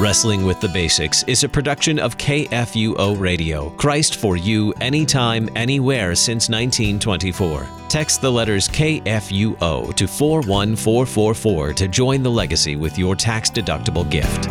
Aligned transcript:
Wrestling 0.00 0.44
with 0.44 0.60
the 0.60 0.68
Basics 0.68 1.24
is 1.24 1.42
a 1.42 1.48
production 1.48 1.98
of 1.98 2.16
KFUO 2.18 3.18
Radio, 3.18 3.70
Christ 3.70 4.14
for 4.14 4.36
you, 4.36 4.72
anytime, 4.80 5.48
anywhere 5.56 6.14
since 6.14 6.48
1924. 6.48 7.66
Text 7.88 8.20
the 8.20 8.30
letters 8.30 8.68
KFUO 8.68 9.92
to 9.92 10.06
41444 10.06 11.72
to 11.72 11.88
join 11.88 12.22
the 12.22 12.30
legacy 12.30 12.76
with 12.76 12.96
your 12.96 13.16
tax 13.16 13.50
deductible 13.50 14.08
gift. 14.08 14.46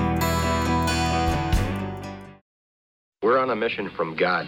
We're 3.22 3.38
on 3.38 3.50
a 3.50 3.56
mission 3.56 3.90
from 3.96 4.18
God. 4.18 4.48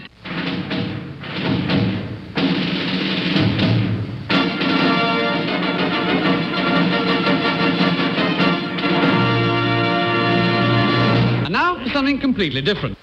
Something 11.99 12.17
completely 12.17 12.61
different. 12.61 12.97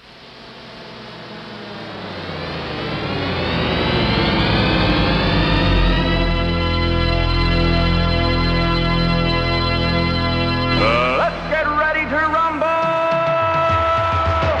let's 11.15 11.35
get 11.51 11.67
ready 11.77 12.09
to 12.09 12.15
rumble! 12.15 12.65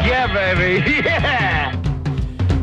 Yeah, 0.05 0.31
baby, 0.31 1.01
yeah! 1.03 1.81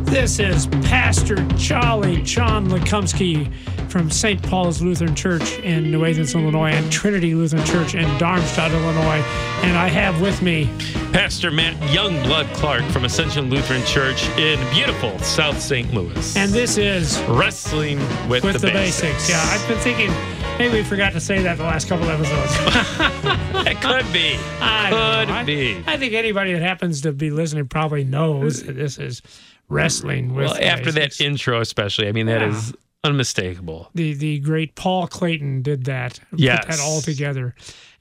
This 0.05 0.39
is 0.39 0.69
Pastor 0.85 1.45
Charlie 1.59 2.23
John 2.23 2.69
Lekumsky 2.69 3.53
from 3.95 4.11
St. 4.11 4.43
Paul's 4.43 4.83
Lutheran 4.83 5.15
Church 5.15 5.57
in 5.61 5.93
New 5.93 6.05
Athens, 6.05 6.35
Illinois, 6.35 6.73
and 6.73 6.91
Trinity 6.91 7.33
Lutheran 7.33 7.65
Church 7.65 7.95
in 7.95 8.03
Darmstadt, 8.19 8.73
Illinois. 8.73 9.23
And 9.63 9.77
I 9.77 9.87
have 9.87 10.21
with 10.21 10.43
me 10.43 10.69
Pastor 11.13 11.53
Matt 11.53 11.77
Youngblood 11.91 12.53
Clark 12.55 12.83
from 12.87 13.05
Ascension 13.05 13.51
Lutheran 13.51 13.85
Church 13.87 14.29
in 14.31 14.59
beautiful 14.75 15.17
South 15.21 15.61
St. 15.61 15.95
Louis. 15.95 16.37
and 16.37 16.51
this 16.51 16.77
is 16.77 17.23
wrestling 17.29 18.01
with, 18.29 18.43
with 18.43 18.55
the, 18.55 18.67
the, 18.67 18.73
basics. 18.73 19.31
Yeah, 19.31 19.41
I've 19.51 19.69
been 19.69 19.79
thinking 19.79 20.11
maybe 20.59 20.79
we 20.79 20.83
forgot 20.83 21.13
to 21.13 21.21
say 21.21 21.41
that 21.45 21.57
the 21.57 21.63
last 21.63 21.87
couple 21.89 22.11
episodes. 22.11 22.51
it 23.69 23.81
could 23.81 24.13
be. 24.13 24.37
I. 24.61 24.91
Could 24.91 25.31
I- 25.33 25.45
be. 25.45 25.85
I 25.87 25.97
think 25.99 26.15
anybody 26.15 26.53
that 26.53 26.63
happens 26.63 27.03
to 27.03 27.13
be 27.13 27.31
listening 27.31 27.69
probably 27.69 28.03
knows 28.03 28.65
that 28.65 28.73
this 28.73 28.99
is 28.99 29.23
wrestling 29.69 30.35
with 30.35 30.47
Well, 30.47 30.59
after 30.61 30.91
basics. 30.91 31.19
that 31.19 31.25
intro, 31.25 31.61
especially, 31.61 32.09
I 32.09 32.13
mean, 32.13 32.27
that 32.27 32.41
Yeah. 32.41 32.49
is 32.49 32.75
unmistakable. 33.05 33.91
the 33.95 34.15
the 34.15 34.39
great 34.41 34.75
Paul 34.75 35.07
Clayton 35.07 35.63
did 35.63 35.85
that. 35.85 36.19
Yes. 36.35 36.65
Put 36.65 36.69
that 36.77 36.81
all 36.81 37.01
together, 37.01 37.55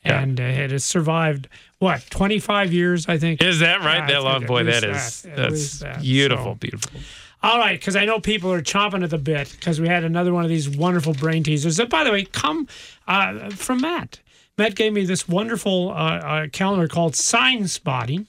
Yeah. 0.06 0.22
and 0.22 0.40
uh, 0.40 0.44
it 0.44 0.72
has 0.72 0.84
survived 0.84 1.48
what 1.80 2.06
twenty 2.10 2.40
five 2.40 2.74
years, 2.74 3.08
I 3.08 3.18
think. 3.18 3.42
Is 3.44 3.60
that 3.60 3.82
right? 3.82 4.02
I 4.04 4.08
that 4.08 4.24
long 4.24 4.46
boy, 4.46 4.64
that 4.64 4.84
is 4.84 5.22
that, 5.24 5.36
that's 5.36 5.80
that. 5.80 6.02
beautiful, 6.02 6.54
So- 6.54 6.56
beautiful. 6.56 7.00
All 7.44 7.58
right, 7.60 7.78
because 7.78 7.98
I 7.98 8.06
know 8.06 8.22
people 8.22 8.54
are 8.54 8.62
chomping 8.62 9.04
at 9.04 9.10
the 9.10 9.18
bit 9.18 9.52
because 9.60 9.82
we 9.82 9.90
had 9.90 10.06
another 10.06 10.34
one 10.34 10.46
of 10.46 10.50
these 10.50 10.70
wonderful 10.70 11.14
brain 11.14 11.44
teasers 11.44 11.76
that, 11.76 11.90
by 11.90 12.06
the 12.06 12.12
way, 12.12 12.24
come 12.24 12.70
uh, 13.06 13.50
from 13.50 13.82
Matt. 13.82 14.22
Matt 14.58 14.76
gave 14.76 14.94
me 14.94 15.04
this 15.04 15.28
wonderful 15.28 15.90
uh, 15.92 15.94
uh, 15.94 16.48
calendar 16.54 16.88
called 16.88 17.18
Sign 17.18 17.68
Spotting. 17.68 18.28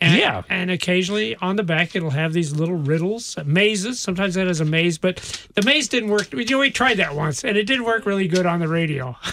And, 0.00 0.16
Yeah. 0.16 0.42
And 0.48 0.70
occasionally 0.70 1.34
on 1.36 1.56
the 1.56 1.64
back, 1.64 1.96
it'll 1.96 2.10
have 2.10 2.32
these 2.32 2.52
little 2.54 2.76
riddles, 2.76 3.36
mazes. 3.44 3.98
Sometimes 3.98 4.34
that 4.34 4.46
is 4.46 4.60
a 4.60 4.64
maze, 4.64 4.96
but 4.98 5.16
the 5.54 5.62
maze 5.62 5.88
didn't 5.88 6.10
work. 6.10 6.28
We, 6.32 6.44
we 6.54 6.70
tried 6.70 6.98
that 6.98 7.14
once, 7.16 7.44
and 7.44 7.56
it 7.56 7.64
did 7.64 7.80
work 7.80 8.06
really 8.06 8.28
good 8.28 8.46
on 8.46 8.60
the 8.60 8.68
radio. 8.68 9.16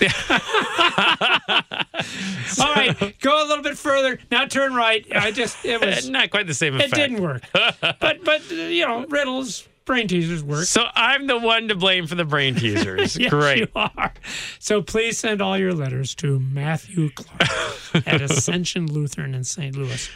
All 2.59 2.73
right, 2.73 3.15
go 3.19 3.45
a 3.45 3.47
little 3.47 3.63
bit 3.63 3.77
further. 3.77 4.19
Now 4.31 4.45
turn 4.45 4.73
right. 4.73 5.05
I 5.13 5.31
just, 5.31 5.63
it 5.65 5.83
was, 5.83 6.09
Not 6.15 6.31
quite 6.31 6.47
the 6.47 6.53
same 6.53 6.79
it 6.79 6.91
didn't 6.91 7.21
work. 7.21 7.43
But, 7.53 8.23
but, 8.23 8.49
you 8.49 8.85
know, 8.85 9.05
riddles, 9.07 9.67
brain 9.85 10.07
teasers 10.07 10.43
work. 10.43 10.65
So 10.65 10.85
I'm 10.95 11.27
the 11.27 11.37
one 11.37 11.67
to 11.67 11.75
blame 11.75 12.07
for 12.07 12.15
the 12.15 12.25
brain 12.25 12.55
teasers. 12.55 13.17
Yes, 13.17 13.29
Great. 13.29 13.59
you 13.59 13.67
are. 13.75 14.13
So 14.59 14.81
please 14.81 15.17
send 15.17 15.41
all 15.41 15.57
your 15.57 15.73
letters 15.73 16.15
to 16.15 16.39
Matthew 16.39 17.09
Clark 17.11 18.07
at 18.07 18.21
Ascension 18.21 18.87
Lutheran 18.91 19.35
in 19.35 19.43
St. 19.43 19.75
Louis. 19.75 20.09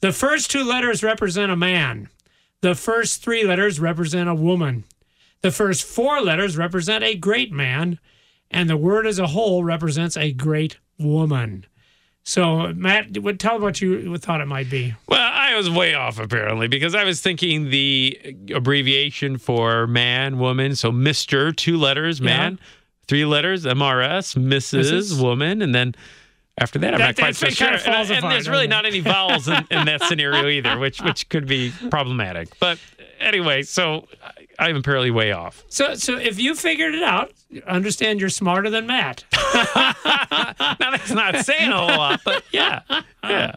The 0.00 0.12
first 0.12 0.50
two 0.50 0.64
letters 0.64 1.02
represent 1.02 1.52
a 1.52 1.56
man. 1.56 2.08
The 2.62 2.74
first 2.74 3.22
three 3.22 3.44
letters 3.44 3.80
represent 3.80 4.28
a 4.28 4.34
woman. 4.34 4.84
The 5.42 5.50
first 5.50 5.84
four 5.84 6.20
letters 6.20 6.56
represent 6.56 7.04
a 7.04 7.14
great 7.14 7.52
man. 7.52 7.98
And 8.50 8.68
the 8.68 8.76
word 8.76 9.06
as 9.06 9.18
a 9.18 9.28
whole 9.28 9.62
represents 9.62 10.16
a 10.16 10.32
great 10.32 10.78
woman. 10.98 11.66
So, 12.22 12.72
Matt, 12.74 13.14
tell 13.38 13.60
what 13.60 13.80
you 13.80 14.16
thought 14.18 14.40
it 14.40 14.46
might 14.46 14.68
be. 14.68 14.94
Well, 15.08 15.30
I 15.32 15.56
was 15.56 15.70
way 15.70 15.94
off 15.94 16.18
apparently 16.18 16.68
because 16.68 16.94
I 16.94 17.04
was 17.04 17.20
thinking 17.20 17.70
the 17.70 18.36
abbreviation 18.54 19.38
for 19.38 19.86
man, 19.86 20.38
woman. 20.38 20.76
So 20.76 20.92
Mr. 20.92 21.54
two 21.54 21.76
letters, 21.76 22.20
man, 22.20 22.58
three 23.08 23.24
letters, 23.24 23.64
MRS, 23.64 24.36
Mrs. 24.36 24.92
Mrs. 24.92 25.22
woman, 25.22 25.62
and 25.62 25.74
then 25.74 25.94
after 26.58 26.78
that, 26.80 26.94
I'm 26.94 26.98
That- 26.98 27.06
not 27.16 27.16
quite 27.16 27.36
so 27.36 27.46
kind 27.46 27.56
sure. 27.56 27.74
of 27.74 27.82
falls 27.82 28.10
and, 28.10 28.24
and 28.24 28.32
there's 28.32 28.48
really 28.48 28.66
doesn't 28.66 28.86
any 28.86 29.00
vowels 29.00 29.48
in, 29.48 29.64
in 29.70 29.86
that 29.86 30.02
scenario 30.04 30.46
either, 30.56 30.78
which 30.78 31.00
which 31.00 31.28
could 31.28 31.46
be 31.46 31.72
problematic. 31.90 32.48
But 32.60 32.78
anyway, 33.18 33.62
so 33.62 34.06
I'm 34.58 34.76
apparently 34.76 35.10
way 35.10 35.32
off. 35.32 35.64
So, 35.68 35.94
so 35.94 36.16
if 36.18 36.38
you 36.38 36.54
figured 36.54 36.94
it 36.94 37.02
out, 37.02 37.32
understand 37.66 38.20
you're 38.20 38.28
smarter 38.28 38.68
than 38.70 38.86
Matt. 38.86 39.24
Now 40.80 40.90
that's 40.92 41.10
not 41.10 41.36
saying 41.44 41.70
a 41.70 41.76
whole 41.76 41.88
lot, 41.88 42.20
but 42.24 42.42
yeah, 42.52 42.82
yeah. 43.24 43.54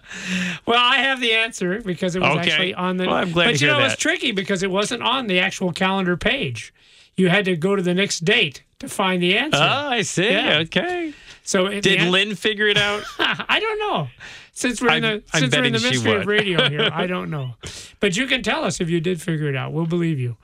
Well, 0.66 0.80
I 0.80 0.98
have 0.98 1.20
the 1.20 1.34
answer 1.34 1.82
because 1.82 2.16
it 2.16 2.22
was 2.22 2.38
Okay. 2.38 2.50
actually 2.52 2.74
on 2.74 2.98
the. 2.98 3.06
Well, 3.06 3.16
I'm 3.16 3.32
glad 3.32 3.46
but 3.52 3.62
you 3.62 3.68
know, 3.68 3.80
it's 3.80 3.94
that. 3.94 4.00
tricky 4.00 4.32
because 4.32 4.64
it 4.64 4.72
wasn't 4.72 5.04
on 5.04 5.28
the 5.28 5.40
actual 5.40 5.72
calendar 5.72 6.18
page. 6.18 6.74
You 7.16 7.30
had 7.30 7.46
to 7.46 7.56
go 7.56 7.76
to 7.76 7.82
the 7.82 7.94
next 7.94 8.26
date 8.26 8.64
to 8.84 8.90
find 8.90 9.22
the 9.22 9.38
answer. 9.38 9.58
Oh, 9.60 9.90
I 9.90 10.02
see. 10.04 10.30
Yeah. 10.32 10.60
Okay. 10.60 11.14
so 11.44 11.66
uh, 11.68 11.80
Did 11.82 12.02
an- 12.02 12.12
Lynn 12.12 12.36
figure 12.36 12.68
it 12.68 12.78
out? 12.78 13.04
I 13.20 13.60
don't 13.60 13.80
know. 13.80 14.08
Since 14.54 14.82
we're 14.82 14.94
in 14.94 15.04
I'm- 15.04 15.24
the 15.32 15.38
I'm 15.38 15.50
we're 15.52 15.64
in 15.66 15.74
the 15.74 15.80
mystery 15.80 16.14
of 16.14 16.28
radio 16.28 16.70
here, 16.70 16.90
I 16.94 17.08
don't 17.08 17.30
know. 17.32 17.56
But 18.00 18.16
you 18.16 18.28
can 18.28 18.44
tell 18.44 18.64
us 18.64 18.80
if 18.80 18.90
you 18.90 19.00
did 19.00 19.22
figure 19.22 19.48
it 19.50 19.56
out. 19.56 19.74
We'll 19.74 19.88
believe 19.88 20.20
you. 20.20 20.38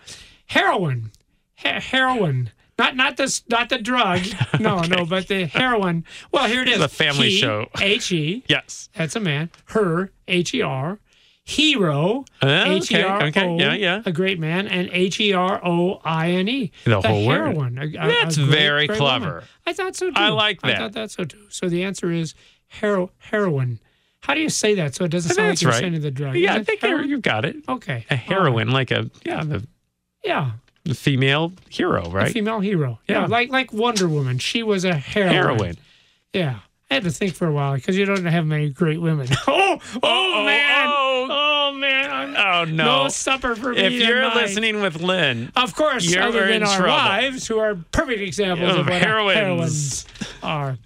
Heroine, 0.48 1.12
He- 1.56 1.68
heroine. 1.70 2.52
Not 2.78 2.96
not 2.96 3.18
this 3.18 3.44
not 3.50 3.68
the 3.70 3.78
drug. 3.78 4.22
No, 4.60 4.82
no, 4.82 5.06
but 5.06 5.28
the 5.28 5.46
heroine. 5.46 6.06
Well, 6.32 6.48
here 6.48 6.62
it 6.62 6.70
is. 6.70 6.80
a 6.82 6.88
family 6.88 7.30
He, 7.30 7.38
show. 7.38 7.68
H 7.80 8.12
E. 8.12 8.44
yes. 8.48 8.90
That's 8.96 9.16
a 9.16 9.20
man. 9.20 9.50
Her, 9.66 10.12
H 10.30 10.54
E 10.54 10.62
R. 10.62 10.98
Hero, 11.50 12.26
Oh, 12.44 12.48
okay, 12.48 12.76
H 12.76 12.92
E 12.92 13.02
R 13.02 13.24
O. 13.24 13.26
okay, 13.28 13.56
yeah, 13.58 13.74
yeah. 13.74 14.02
A 14.06 14.12
great 14.12 14.40
man, 14.40 14.68
and 14.68 14.88
H 14.94 15.20
E 15.20 15.34
R 15.34 15.60
O 15.66 16.00
I 16.06 16.32
N 16.32 16.48
E. 16.48 16.72
The 16.86 17.02
whole 17.02 17.26
word. 17.26 17.56
heroine. 17.56 17.78
A- 17.80 17.82
a- 17.82 17.88
a 17.88 18.08
That's 18.22 18.38
great- 18.38 18.50
very 18.50 18.88
great 18.88 19.00
clever. 19.00 19.26
woman. 19.26 19.44
I 19.66 19.74
thought 19.74 19.96
so 19.96 20.08
too. 20.12 20.14
I 20.16 20.30
like 20.30 20.62
that. 20.62 20.76
I 20.76 20.78
thought 20.78 20.94
that 20.94 21.12
so 21.12 21.24
too. 21.24 21.46
So 21.50 21.68
the 21.68 21.84
answer 21.84 22.12
is 22.12 22.36
hero, 22.68 23.12
heroine. 23.18 23.80
How 24.22 24.36
do 24.36 24.42
you 24.42 24.50
say 24.50 24.76
that 24.76 24.94
so 24.94 25.06
it 25.06 25.10
doesn't 25.12 25.34
sound 25.34 25.50
That's 25.50 25.62
like 25.62 25.64
you're 25.64 25.72
right. 25.72 25.92
saying 25.92 26.02
the 26.02 26.12
drug? 26.12 26.36
Yeah, 26.36 26.54
Is 26.56 26.60
I 26.62 26.64
think 26.66 26.82
heroin? 26.82 27.10
you've 27.10 27.22
got 27.24 27.46
it. 27.46 27.56
Okay. 27.68 28.06
A 28.12 28.16
heroine, 28.16 28.70
like 28.70 28.92
a 28.92 29.10
yeah, 29.26 29.44
the, 29.44 29.66
Yeah. 30.24 30.52
the 30.84 30.94
female 30.94 31.54
hero, 31.70 32.04
A 32.06 32.10
right? 32.10 32.32
female 32.32 32.60
hero. 32.60 33.00
Yeah, 33.08 33.22
Yeah. 33.22 33.26
Like 33.26 33.50
like 33.50 33.74
Wonder 33.74 34.08
Woman. 34.08 34.38
She 34.38 34.62
was 34.62 34.86
a 34.86 34.94
heroine. 34.94 35.34
Heroine. 35.34 35.78
Yeah. 36.34 36.60
I 36.92 36.96
had 36.96 37.04
to 37.04 37.12
think 37.12 37.36
for 37.36 37.48
a 37.48 37.52
while 37.52 37.76
because 37.76 37.96
you 37.98 38.06
don't 38.06 38.26
have 38.26 38.48
many 38.48 38.70
great 38.72 39.00
women. 39.00 39.28
oh, 39.48 39.80
oh, 39.80 40.00
Oh, 40.04 40.44
man. 40.44 40.76
oh. 40.76 40.79
Oh 42.62 42.66
no! 42.66 43.04
No 43.04 43.08
supper 43.10 43.56
for 43.56 43.74
me 43.74 43.80
if 43.82 43.94
you're 43.94 44.22
tonight. 44.22 44.36
listening 44.36 44.82
with 44.82 45.02
Lynn, 45.02 45.52
Of 45.56 45.76
course, 45.76 46.06
You're 46.06 46.24
other 46.24 46.42
than 46.48 46.58
in 46.58 46.64
our 46.64 46.78
trouble. 46.78 46.94
wives, 46.94 47.48
who 47.48 47.60
are 47.60 47.76
perfect 47.92 48.22
examples 48.22 48.72
Of 48.74 48.80
of 48.80 48.88
what 48.88 49.02
heroines. 49.02 49.36
heroines 49.36 50.06
are. 50.44 50.78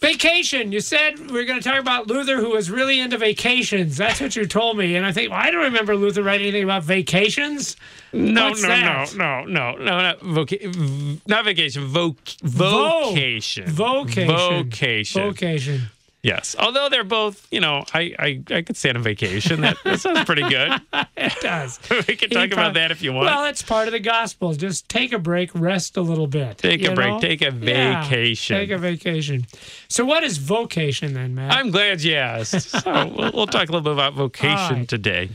Vacation. 0.00 0.72
You 0.72 0.80
said 0.80 1.30
we 1.30 1.38
are 1.40 1.44
going 1.44 1.60
to 1.62 1.68
talk 1.68 1.78
about 1.78 2.08
Luther, 2.08 2.38
who 2.38 2.50
was 2.50 2.68
really 2.72 2.98
into 2.98 3.16
vacations. 3.18 3.96
That's 3.96 4.20
what 4.20 4.34
you 4.34 4.46
told 4.46 4.76
me, 4.76 4.96
and 4.96 5.06
I 5.06 5.12
think 5.12 5.30
well, 5.30 5.38
I 5.40 5.52
don't 5.52 5.62
remember 5.62 5.94
Luther 5.94 6.24
writing 6.24 6.48
anything 6.48 6.64
about 6.64 6.82
vacations. 6.82 7.76
no, 8.12 8.48
What's 8.48 8.62
no, 8.62 8.68
that? 8.68 9.14
no, 9.16 9.44
no, 9.44 9.74
no, 9.76 9.76
no, 9.78 9.98
not 10.02 10.18
voca- 10.18 11.20
not 11.28 11.44
vacation, 11.44 11.86
voc- 11.88 12.40
Vo- 12.42 13.10
vocation, 13.10 13.66
Vocation. 13.68 14.26
vocation. 14.26 15.22
Vocation. 15.22 15.80
Yes, 16.22 16.54
although 16.56 16.88
they're 16.88 17.02
both, 17.02 17.48
you 17.50 17.60
know, 17.60 17.82
I 17.92 18.14
I, 18.16 18.42
I 18.54 18.62
could 18.62 18.76
stand 18.76 18.96
a 18.96 19.00
vacation. 19.00 19.60
That, 19.62 19.76
that 19.82 20.00
sounds 20.00 20.24
pretty 20.24 20.48
good. 20.48 20.80
It 21.14 21.34
does. 21.40 21.78
we 22.08 22.16
can 22.16 22.30
talk 22.30 22.50
about 22.52 22.74
that 22.74 22.90
if 22.90 23.00
you 23.02 23.12
want. 23.12 23.26
Well, 23.26 23.44
it's 23.44 23.62
part 23.62 23.86
of 23.86 23.92
the 23.92 24.00
gospel. 24.00 24.52
Just 24.54 24.88
take 24.88 25.12
a 25.12 25.18
break, 25.18 25.50
rest 25.54 25.96
a 25.96 26.02
little 26.02 26.26
bit. 26.26 26.58
Take 26.58 26.82
a 26.82 26.94
break, 26.94 27.10
know? 27.12 27.20
take 27.20 27.42
a 27.42 27.52
Yeah, 27.52 28.02
vacation. 28.02 28.56
take 28.56 28.70
a 28.70 28.78
vacation. 28.78 29.46
So, 29.88 30.04
what 30.04 30.24
is 30.24 30.38
vocation 30.38 31.14
then, 31.14 31.34
Matt? 31.36 31.52
I'm 31.52 31.70
glad 31.70 32.02
you 32.02 32.14
asked. 32.14 32.70
So 32.70 32.82
we'll, 33.16 33.30
we'll 33.32 33.46
talk 33.46 33.68
a 33.68 33.72
little 33.72 33.82
bit 33.82 33.92
about 33.92 34.14
vocation 34.14 34.78
right. 34.78 34.88
today. 34.88 35.28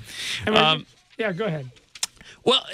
Um, 0.46 0.86
yeah, 1.18 1.32
go 1.32 1.46
ahead. 1.46 1.70
Well, 2.44 2.66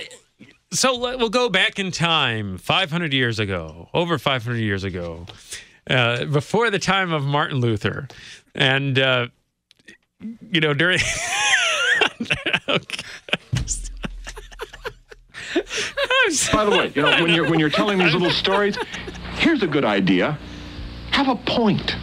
so 0.72 0.96
let- 0.96 1.20
we'll 1.20 1.30
go 1.30 1.50
back 1.50 1.78
in 1.78 1.92
time 1.92 2.58
500 2.58 3.14
years 3.14 3.38
ago, 3.40 3.90
over 3.94 4.18
500 4.18 4.58
years 4.58 4.84
ago, 4.84 5.28
uh, 5.90 6.26
before 6.26 6.70
the 6.70 6.80
time 6.80 7.12
of 7.12 7.24
Martin 7.24 7.60
Luther. 7.60 8.08
And 8.56 8.98
uh, 9.00 9.28
you 10.52 10.62
know, 10.62 10.74
during. 10.74 11.00
By 16.52 16.66
the 16.66 16.72
way, 16.72 16.92
you 16.96 17.02
know, 17.02 17.22
when 17.22 17.34
you're 17.34 17.50
when 17.50 17.60
you're 17.60 17.70
telling 17.70 18.00
these 18.00 18.14
little 18.14 18.32
stories, 18.32 18.78
here's 19.36 19.62
a 19.62 19.68
good 19.68 19.86
idea. 19.86 20.38
Have 21.12 21.28
a 21.28 21.36
point. 21.36 21.96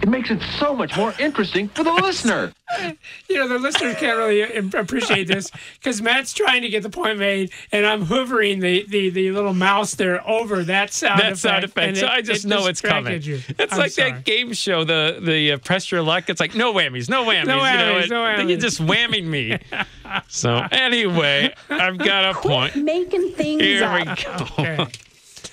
It 0.00 0.08
makes 0.08 0.30
it 0.30 0.40
so 0.58 0.74
much 0.74 0.96
more 0.96 1.12
interesting 1.18 1.68
for 1.68 1.82
the 1.84 1.92
listener. 1.92 2.52
You 3.30 3.36
know, 3.38 3.48
the 3.48 3.58
listeners 3.58 3.96
can't 3.96 4.16
really 4.18 4.42
appreciate 4.42 5.26
this 5.26 5.50
because 5.78 6.02
Matt's 6.02 6.34
trying 6.34 6.60
to 6.62 6.68
get 6.68 6.82
the 6.82 6.90
point 6.90 7.18
made, 7.18 7.50
and 7.72 7.86
I'm 7.86 8.02
hovering 8.02 8.60
the, 8.60 8.84
the, 8.88 9.08
the 9.10 9.30
little 9.32 9.54
mouse 9.54 9.94
there 9.94 10.26
over 10.28 10.64
that 10.64 10.92
sound 10.92 11.20
that 11.20 11.32
effect. 11.32 11.38
sound 11.40 11.64
effect. 11.64 11.88
and 11.88 11.96
So 11.96 12.06
it- 12.06 12.10
I 12.12 12.20
just 12.22 12.44
it 12.44 12.48
know 12.48 12.66
it's 12.66 12.80
coming. 12.82 13.22
You. 13.22 13.40
It's 13.58 13.72
I'm 13.72 13.78
like 13.78 13.92
sorry. 13.92 14.12
that 14.12 14.24
game 14.24 14.52
show, 14.52 14.84
the 14.84 15.18
the 15.22 15.52
uh, 15.52 15.58
press 15.58 15.90
your 15.90 16.02
luck. 16.02 16.28
It's 16.28 16.40
like 16.40 16.54
no 16.54 16.72
whammies, 16.74 17.08
no 17.08 17.24
whammies. 17.24 17.46
No 17.46 17.56
you 17.56 17.62
know, 17.62 17.64
whammies, 17.64 18.04
it- 18.04 18.10
no 18.10 18.30
You 18.42 18.56
whammies. 18.56 18.60
just 18.60 18.80
whamming 18.82 19.24
me. 19.24 19.58
so 20.28 20.56
anyway, 20.70 21.54
I've 21.70 21.96
got 21.98 22.24
a 22.24 22.34
point. 22.38 22.76
Making 22.76 23.32
things 23.32 23.62
Here 23.62 23.92
we 23.94 24.04
go. 24.04 24.46
Okay. 24.58 24.86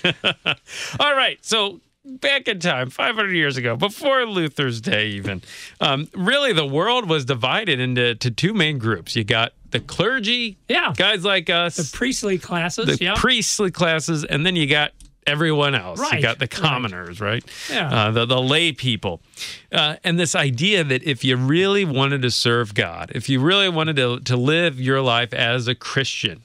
All 1.00 1.14
right, 1.14 1.38
so 1.44 1.80
back 2.06 2.48
in 2.48 2.60
time, 2.60 2.90
500 2.90 3.32
years 3.32 3.56
ago, 3.56 3.76
before 3.76 4.24
Luther's 4.26 4.80
day, 4.80 5.08
even, 5.08 5.42
um, 5.80 6.08
really 6.14 6.52
the 6.52 6.66
world 6.66 7.08
was 7.08 7.24
divided 7.24 7.80
into 7.80 8.14
to 8.14 8.30
two 8.30 8.54
main 8.54 8.78
groups. 8.78 9.16
You 9.16 9.24
got 9.24 9.52
the 9.70 9.80
clergy, 9.80 10.56
Yeah. 10.68 10.92
guys 10.96 11.24
like 11.24 11.50
us, 11.50 11.76
The 11.76 11.96
priestly 11.96 12.38
classes. 12.38 12.98
the 12.98 13.04
yeah. 13.04 13.14
priestly 13.16 13.70
classes, 13.70 14.24
and 14.24 14.46
then 14.46 14.56
you 14.56 14.66
got 14.66 14.92
everyone 15.26 15.74
else. 15.74 16.00
You 16.12 16.22
got 16.22 16.38
the 16.38 16.44
right. 16.44 16.50
commoners, 16.50 17.20
right? 17.20 17.42
Yeah. 17.68 17.90
Uh, 17.92 18.10
the, 18.12 18.26
the 18.26 18.40
lay 18.40 18.70
people. 18.70 19.20
Uh, 19.72 19.96
and 20.04 20.20
this 20.20 20.36
idea 20.36 20.84
that 20.84 21.02
if 21.02 21.24
you 21.24 21.36
really 21.36 21.84
wanted 21.84 22.22
to 22.22 22.30
serve 22.30 22.74
God, 22.74 23.10
if 23.12 23.28
you 23.28 23.40
really 23.40 23.68
wanted 23.68 23.96
to, 23.96 24.20
to 24.20 24.36
live 24.36 24.80
your 24.80 25.00
life 25.02 25.34
as 25.34 25.66
a 25.66 25.74
Christian, 25.74 26.42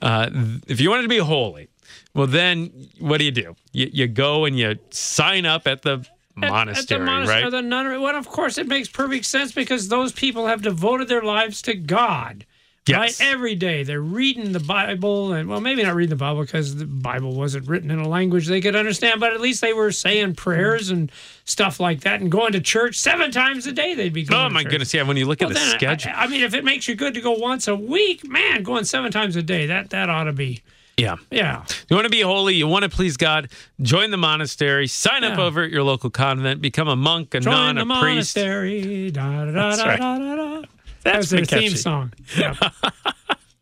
uh, 0.00 0.30
if 0.66 0.80
you 0.80 0.88
wanted 0.88 1.02
to 1.02 1.08
be 1.08 1.18
holy, 1.18 1.68
well, 2.14 2.26
then 2.26 2.70
what 2.98 3.18
do 3.18 3.24
you 3.24 3.30
do? 3.32 3.56
You, 3.72 3.90
you 3.92 4.06
go 4.08 4.44
and 4.44 4.58
you 4.58 4.78
sign 4.90 5.46
up 5.46 5.66
at 5.66 5.82
the 5.82 6.06
At- 6.42 6.50
monastery, 6.50 7.00
at 7.00 7.04
the 7.04 7.04
monastery, 7.10 7.42
right? 7.44 7.50
the 7.50 7.62
nunnery. 7.62 7.98
Well, 7.98 8.16
of 8.16 8.28
course, 8.28 8.58
it 8.58 8.66
makes 8.68 8.88
perfect 8.88 9.24
sense 9.26 9.52
because 9.52 9.88
those 9.88 10.12
people 10.12 10.46
have 10.46 10.62
devoted 10.62 11.08
their 11.08 11.22
lives 11.22 11.62
to 11.62 11.74
God. 11.74 12.46
Yes. 12.86 13.18
Right, 13.18 13.30
every 13.32 13.54
day 13.54 13.82
they're 13.82 13.98
reading 14.02 14.52
the 14.52 14.60
Bible, 14.60 15.32
and 15.32 15.48
well, 15.48 15.58
maybe 15.58 15.82
not 15.82 15.94
reading 15.94 16.10
the 16.10 16.16
Bible 16.16 16.42
because 16.42 16.76
the 16.76 16.84
Bible 16.84 17.32
wasn't 17.34 17.66
written 17.66 17.90
in 17.90 17.98
a 17.98 18.06
language 18.06 18.46
they 18.46 18.60
could 18.60 18.76
understand, 18.76 19.20
but 19.20 19.32
at 19.32 19.40
least 19.40 19.62
they 19.62 19.72
were 19.72 19.90
saying 19.90 20.34
prayers 20.34 20.90
and 20.90 21.10
stuff 21.46 21.80
like 21.80 22.00
that, 22.02 22.20
and 22.20 22.30
going 22.30 22.52
to 22.52 22.60
church 22.60 22.98
seven 22.98 23.30
times 23.30 23.66
a 23.66 23.72
day. 23.72 23.94
They'd 23.94 24.12
be 24.12 24.24
going. 24.24 24.38
Oh 24.38 24.50
my 24.50 24.64
goodness! 24.64 24.92
Yeah, 24.92 25.04
when 25.04 25.16
you 25.16 25.24
look 25.24 25.40
at 25.40 25.46
Well, 25.46 25.54
the 25.54 25.60
then, 25.60 25.68
I- 25.74 25.76
schedule, 25.78 26.12
I, 26.14 26.24
I 26.24 26.26
mean, 26.26 26.42
if 26.42 26.52
it 26.52 26.62
makes 26.62 26.86
you 26.86 26.94
good 26.94 27.14
to 27.14 27.22
go 27.22 27.30
once 27.32 27.68
a 27.68 27.74
week, 27.74 28.28
man, 28.28 28.62
going 28.62 28.84
seven 28.84 29.10
times 29.10 29.34
a 29.36 29.42
day, 29.42 29.64
that 29.64 29.88
that 29.88 30.10
ought 30.10 30.24
to 30.24 30.34
be, 30.34 30.60
yeah. 30.96 31.16
yeah. 31.30 31.64
You 31.88 31.96
want 31.96 32.04
to 32.06 32.10
be 32.10 32.20
holy, 32.20 32.54
you 32.54 32.66
want 32.68 32.84
to 32.84 32.88
please 32.88 33.16
God, 33.16 33.50
join 33.82 34.10
the 34.10 34.16
monastery, 34.16 34.86
sign 34.86 35.24
up 35.24 35.38
over 35.38 35.62
at 35.62 35.70
your 35.70 35.82
local 35.82 36.10
convent, 36.10 36.60
become 36.60 36.88
a 36.88 36.96
monk, 36.96 37.34
a 37.34 37.40
Join 37.40 37.52
nun, 37.52 37.74
the 37.76 37.82
a 37.82 37.84
priest. 38.00 38.36
monastery. 38.36 39.10
Da, 39.10 39.44
da, 39.46 39.50
That's 39.52 39.78
da, 39.78 39.84
right. 39.88 39.98
da, 39.98 40.18
da, 40.18 40.36
da. 40.36 40.60
That's 40.60 40.68
That's 41.02 41.30
their 41.30 41.44
pretty 41.46 41.68
theme 41.68 41.76
song. 41.76 42.12
Yeah. 42.38 42.54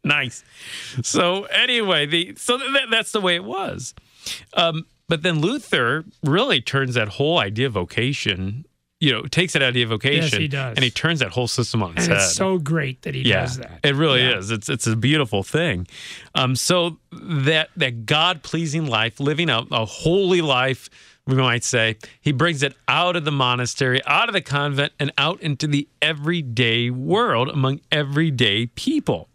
Nice. 0.05 0.43
So 1.03 1.45
anyway, 1.45 2.07
the 2.07 2.35
so 2.37 2.59
that, 2.59 2.87
that's 2.91 3.13
the 3.13 3.21
way 3.21 3.37
it 3.37 3.45
was. 3.45 3.95
Um, 4.55 4.87
but 5.09 5.23
then 5.23 5.41
Luther 5.41 6.05
really 6.25 6.61
turns 6.61 6.95
that 6.95 7.09
whole 7.11 7.39
idea 7.39 7.67
of 7.69 7.75
vocation, 7.75 8.65
you 9.05 9.11
know, 9.13 9.23
takes 9.23 9.53
that 9.55 9.63
idea 9.63 9.83
of 9.85 9.91
vocation 9.91 10.41
he 10.41 10.47
does. 10.47 10.77
and 10.77 10.85
he 10.85 10.91
turns 10.91 11.19
that 11.19 11.31
whole 11.31 11.49
system 11.49 11.83
on 11.83 11.91
its 11.97 12.05
And 12.07 12.13
head. 12.15 12.23
it's 12.23 12.37
so 12.37 12.59
great 12.59 13.03
that 13.03 13.15
he 13.17 13.23
yeah, 13.23 13.41
does 13.43 13.57
that. 13.59 13.81
it 13.83 13.97
really 13.97 14.23
Yeah. 14.23 14.39
is. 14.39 14.51
It's 14.53 14.69
it's 14.69 14.87
a 14.87 14.95
beautiful 14.95 15.43
thing. 15.43 15.89
Um, 16.37 16.55
so 16.55 16.99
that 17.11 17.71
that 17.77 18.07
God 18.07 18.43
pleasing 18.45 18.87
life, 18.87 19.19
living 19.19 19.51
a, 19.51 19.63
a 19.73 19.85
holy 19.85 20.41
life, 20.41 20.89
we 21.27 21.35
might 21.35 21.65
say, 21.65 21.97
he 22.21 22.31
brings 22.33 22.63
it 22.63 22.75
out 22.87 23.17
of 23.17 23.25
the 23.25 23.33
monastery, 23.33 24.01
out 24.07 24.29
of 24.29 24.35
the 24.35 24.41
convent, 24.41 24.93
and 25.01 25.11
out 25.19 25.41
into 25.41 25.67
the 25.67 25.89
everyday 26.01 26.89
world 26.91 27.49
among 27.49 27.81
everyday 27.91 28.67
people, 28.67 29.29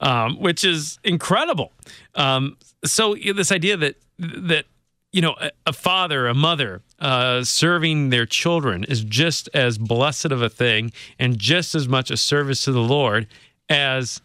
um, 0.00 0.36
which 0.40 0.64
is 0.64 0.98
incredible. 1.04 1.72
Um, 2.14 2.56
so 2.84 3.14
you 3.16 3.32
know, 3.32 3.36
this 3.36 3.50
idea 3.52 3.76
that 3.78 3.94
that 4.18 4.64
you 5.12 5.20
know 5.22 5.34
a, 5.40 5.50
a 5.66 5.72
father, 5.72 6.28
a 6.28 6.34
mother 6.34 6.82
uh, 7.02 7.42
serving 7.42 8.10
their 8.10 8.24
children 8.24 8.84
is 8.84 9.02
just 9.02 9.48
as 9.52 9.76
blessed 9.76 10.26
of 10.26 10.40
a 10.40 10.48
thing 10.48 10.92
and 11.18 11.36
just 11.36 11.74
as 11.74 11.88
much 11.88 12.10
a 12.10 12.16
service 12.16 12.64
to 12.64 12.72
the 12.72 12.80
Lord 12.80 13.26
as 13.68 14.20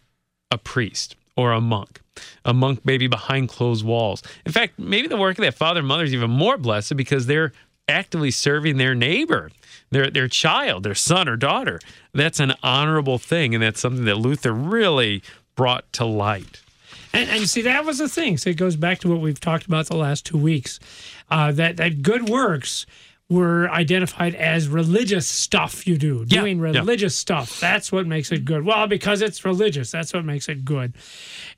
a 0.51 0.59
priest 0.59 1.15
or 1.35 1.51
a 1.51 1.59
monk. 1.59 2.01
A 2.45 2.53
monk 2.53 2.81
maybe 2.85 3.07
behind 3.07 3.49
closed 3.49 3.83
walls. 3.83 4.21
In 4.45 4.51
fact, 4.51 4.77
maybe 4.77 5.07
the 5.07 5.17
work 5.17 5.39
of 5.39 5.43
that 5.43 5.55
father 5.55 5.79
and 5.79 5.87
mother 5.87 6.03
is 6.03 6.13
even 6.13 6.29
more 6.29 6.57
blessed 6.57 6.95
because 6.95 7.25
they're 7.25 7.51
actively 7.87 8.31
serving 8.31 8.77
their 8.77 8.93
neighbor, 8.93 9.49
their 9.89 10.09
their 10.11 10.27
child, 10.27 10.83
their 10.83 10.95
son 10.95 11.27
or 11.27 11.35
daughter. 11.35 11.79
That's 12.13 12.39
an 12.39 12.53
honorable 12.61 13.17
thing, 13.17 13.53
and 13.55 13.63
that's 13.63 13.79
something 13.79 14.05
that 14.05 14.17
Luther 14.17 14.51
really 14.51 15.23
brought 15.55 15.91
to 15.93 16.05
light. 16.05 16.61
And, 17.13 17.29
and 17.29 17.49
see, 17.49 17.61
that 17.63 17.85
was 17.85 17.97
the 17.97 18.09
thing. 18.09 18.37
So 18.37 18.49
it 18.49 18.57
goes 18.57 18.75
back 18.75 18.99
to 18.99 19.09
what 19.09 19.21
we've 19.21 19.39
talked 19.39 19.65
about 19.65 19.87
the 19.87 19.95
last 19.95 20.25
two 20.25 20.37
weeks. 20.37 20.79
Uh, 21.29 21.51
that 21.51 21.77
that 21.77 22.01
good 22.01 22.29
works 22.29 22.85
were 23.29 23.69
identified 23.71 24.33
as 24.35 24.69
religious 24.69 25.27
stuff 25.27 25.85
you 25.85 25.97
do, 25.97 26.25
Yeah, 26.27 26.39
doing 26.41 26.59
yeah. 26.59 26.79
religious 26.79 27.13
stuff. 27.13 27.59
That's 27.59 27.91
what 27.91 28.07
makes 28.07 28.31
it 28.31 28.45
good. 28.45 28.63
Well, 28.63 28.87
because 28.87 29.21
it's 29.21 29.43
religious, 29.43 29.91
that's 29.91 30.13
what 30.13 30.23
makes 30.23 30.47
it 30.47 30.63
good. 30.63 30.93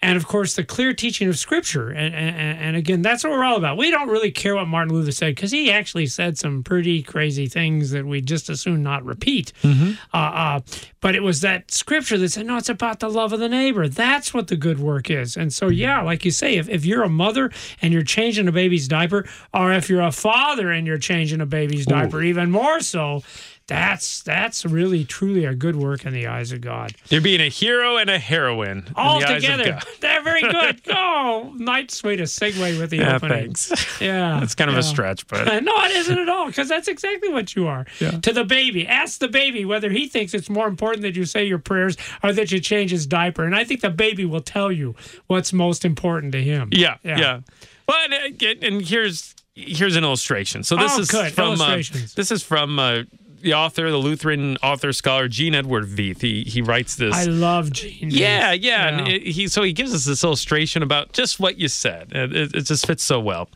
And 0.02 0.18
of 0.18 0.26
course, 0.28 0.56
the 0.56 0.64
clear 0.64 0.94
teaching 0.94 1.28
of 1.30 1.38
Scripture. 1.38 1.90
And, 1.90 2.16
and, 2.16 2.58
and 2.60 2.76
again, 2.76 3.04
that's 3.04 3.24
what 3.24 3.34
we're 3.34 3.44
all 3.44 3.58
about. 3.58 3.78
We 3.78 3.92
don't 3.92 4.10
really 4.10 4.32
care 4.32 4.56
what 4.56 4.68
Martin 4.68 4.96
Luther 4.96 5.12
said 5.12 5.36
because 5.36 5.52
he 5.52 5.72
actually 5.72 6.08
said 6.08 6.40
some 6.40 6.64
pretty 6.64 7.04
crazy 7.04 7.46
things 7.48 7.92
that 7.92 8.04
we 8.06 8.22
just 8.22 8.50
as 8.50 8.62
soon 8.62 8.82
not 8.82 9.06
repeat. 9.06 9.54
Mm-hmm. 9.62 9.92
Uh, 10.12 10.18
uh, 10.18 10.60
but 11.02 11.16
it 11.16 11.22
was 11.22 11.42
that 11.42 11.70
Scripture 11.72 12.18
that 12.18 12.30
said, 12.30 12.48
no, 12.48 12.58
it's 12.58 12.70
about 12.70 13.00
the 13.00 13.10
love 13.10 13.32
of 13.32 13.40
the 13.40 13.48
neighbor. 13.48 13.88
That's 13.88 14.34
what 14.34 14.48
the 14.48 14.56
good 14.58 14.80
work 14.80 15.12
is. 15.12 15.38
And 15.38 15.54
so, 15.54 15.68
yeah, 15.68 16.02
like 16.02 16.26
you 16.26 16.32
say, 16.32 16.58
if, 16.58 16.68
if 16.68 16.84
you're 16.84 17.04
a 17.04 17.10
mother 17.10 17.52
and 17.82 17.94
you're 17.94 18.02
changing 18.02 18.48
a 18.48 18.52
baby's 18.52 18.88
diaper, 18.88 19.28
or 19.54 19.72
if 19.72 19.88
you're 19.88 20.02
a 20.02 20.12
father 20.12 20.72
and 20.72 20.88
you're 20.88 20.98
changing 20.98 21.42
a 21.42 21.46
baby's 21.60 21.86
diaper, 21.86 22.22
even 22.24 22.50
more 22.52 22.80
so, 22.80 23.22
that's 23.68 24.24
that's 24.24 24.66
really 24.66 25.06
truly 25.06 25.46
a 25.46 25.54
good 25.54 25.76
work 25.76 26.04
in 26.06 26.12
the 26.14 26.26
eyes 26.26 26.52
of 26.52 26.60
God. 26.62 26.94
You're 27.10 27.22
being 27.22 27.40
a 27.42 27.50
hero 27.50 27.98
and 27.98 28.10
a 28.10 28.18
heroine 28.18 28.80
in 28.88 28.94
All 28.96 29.20
the 29.20 29.28
eyes 29.28 29.36
of 29.36 29.42
together, 29.42 29.72
God. 29.74 29.84
they're 30.02 30.24
very 30.24 30.42
good. 30.42 30.82
Oh, 31.22 31.54
nice 31.58 32.02
way 32.04 32.16
to 32.16 32.24
segue 32.24 32.80
with 32.80 32.90
the 32.90 32.98
Yeah, 32.98 33.16
opening. 33.18 33.54
thanks. 33.54 34.02
Yeah, 34.02 34.42
It's 34.42 34.56
kind 34.56 34.72
of 34.72 34.78
a 34.78 34.82
stretch, 34.84 35.28
but 35.28 35.46
no, 35.64 35.72
it 35.86 35.92
isn't 35.92 36.18
at 36.18 36.30
all, 36.30 36.48
because 36.48 36.68
that's 36.68 36.88
exactly 36.88 37.30
what 37.32 37.56
you 37.56 37.68
are. 37.68 37.86
Yeah. 38.00 38.12
To 38.12 38.34
the 38.34 38.44
baby. 38.46 38.88
Ask 38.88 39.20
the 39.20 39.28
baby 39.28 39.66
whether 39.66 39.90
he 39.92 40.08
thinks 40.08 40.34
it's 40.34 40.50
more 40.50 40.68
important 40.68 41.02
that 41.04 41.16
you 41.16 41.26
say 41.26 41.46
your 41.46 41.60
prayers 41.60 41.96
or 42.24 42.34
that 42.34 42.52
you 42.52 42.60
change 42.60 42.90
his 42.92 43.06
diaper. 43.06 43.44
And 43.44 43.56
I 43.56 43.64
think 43.66 43.82
the 43.82 43.90
baby 43.92 44.26
will 44.26 44.42
tell 44.42 44.72
you 44.72 44.96
what's 45.28 45.52
most 45.54 45.86
important 45.86 46.32
to 46.32 46.42
him. 46.42 46.70
yeah, 46.72 46.96
Yeah. 47.04 47.20
yeah. 47.20 47.40
Well, 47.88 47.98
and, 48.12 48.14
uh, 48.42 48.56
and 48.66 48.82
here's 48.82 49.36
here's 49.68 49.96
an 49.96 50.04
illustration. 50.04 50.64
So 50.64 50.76
this 50.76 50.98
Oh, 50.98 51.02
is 51.02 51.10
good. 51.12 51.32
from 51.34 51.60
uh, 51.62 51.78
this 52.16 52.32
is 52.32 52.44
from 52.44 52.80
uh, 52.80 53.04
the 53.42 53.54
author, 53.54 53.90
the 53.90 53.96
Lutheran 53.98 54.58
author 54.58 54.92
scholar 54.92 55.30
Gene 55.30 55.56
Edward 55.56 55.86
Veith. 55.86 56.22
He 56.22 56.44
he 56.44 56.62
writes 56.62 56.96
this. 56.98 57.16
I 57.16 57.24
love 57.26 57.72
Gene. 57.72 58.10
Yeah, 58.12 58.52
yeah, 58.52 58.88
and 58.90 59.08
it, 59.08 59.22
he 59.24 59.48
so 59.48 59.64
he 59.64 59.72
gives 59.72 59.94
us 59.94 60.04
this 60.06 60.24
illustration 60.24 60.84
about 60.84 61.14
just 61.14 61.40
what 61.40 61.58
you 61.58 61.68
said. 61.70 62.12
It, 62.12 62.36
it, 62.36 62.56
it 62.56 62.62
just 62.64 62.86
fits 62.86 63.04
so 63.04 63.20
well. 63.20 63.50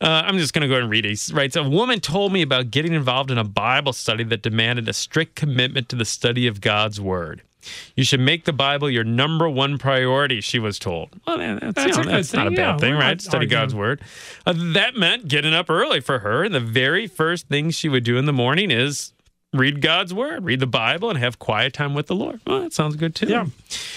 Uh, 0.00 0.06
I'm 0.26 0.36
just 0.38 0.52
going 0.52 0.62
to 0.62 0.68
go 0.68 0.74
ahead 0.74 0.82
and 0.82 0.90
read 0.90 1.06
it. 1.06 1.18
He 1.18 1.32
writes: 1.32 1.56
A 1.56 1.62
woman 1.62 2.00
told 2.00 2.32
me 2.32 2.42
about 2.42 2.70
getting 2.70 2.92
involved 2.92 3.30
in 3.30 3.38
a 3.38 3.44
Bible 3.44 3.92
study 3.94 4.24
that 4.24 4.42
demanded 4.42 4.88
a 4.88 4.92
strict 4.92 5.34
commitment 5.34 5.88
to 5.90 5.96
the 5.96 6.04
study 6.04 6.46
of 6.46 6.60
God's 6.60 7.00
Word. 7.00 7.42
You 7.96 8.04
should 8.04 8.20
make 8.20 8.44
the 8.44 8.52
Bible 8.52 8.90
your 8.90 9.04
number 9.04 9.48
one 9.48 9.78
priority, 9.78 10.40
she 10.40 10.58
was 10.58 10.78
told. 10.78 11.10
Well, 11.26 11.38
that's, 11.38 11.74
That's 11.74 11.76
you 11.78 11.82
a 11.84 11.96
know, 11.96 12.02
good 12.04 12.12
that's 12.12 12.32
not 12.32 12.46
a 12.46 12.50
bad 12.50 12.56
yeah, 12.56 12.76
thing, 12.78 12.94
right? 12.94 13.20
Study 13.20 13.46
God's. 13.46 13.74
Word. 13.74 14.00
Uh, 14.46 14.54
that 14.74 14.96
meant 14.96 15.28
getting 15.28 15.54
up 15.54 15.70
early 15.70 16.00
for 16.00 16.18
her, 16.20 16.44
and 16.44 16.54
the 16.54 16.60
very 16.60 17.06
first 17.06 17.48
thing 17.48 17.70
she 17.70 17.88
would 17.88 18.04
do 18.04 18.16
in 18.16 18.26
the 18.26 18.32
morning 18.32 18.70
is 18.70 19.12
read 19.52 19.80
God's 19.80 20.12
Word, 20.12 20.44
read 20.44 20.60
the 20.60 20.66
Bible, 20.66 21.10
and 21.10 21.18
have 21.18 21.38
quiet 21.38 21.72
time 21.72 21.94
with 21.94 22.06
the 22.06 22.14
Lord. 22.14 22.40
Well, 22.46 22.62
that 22.62 22.72
sounds 22.72 22.96
good 22.96 23.14
too. 23.14 23.28
Yeah. 23.28 23.46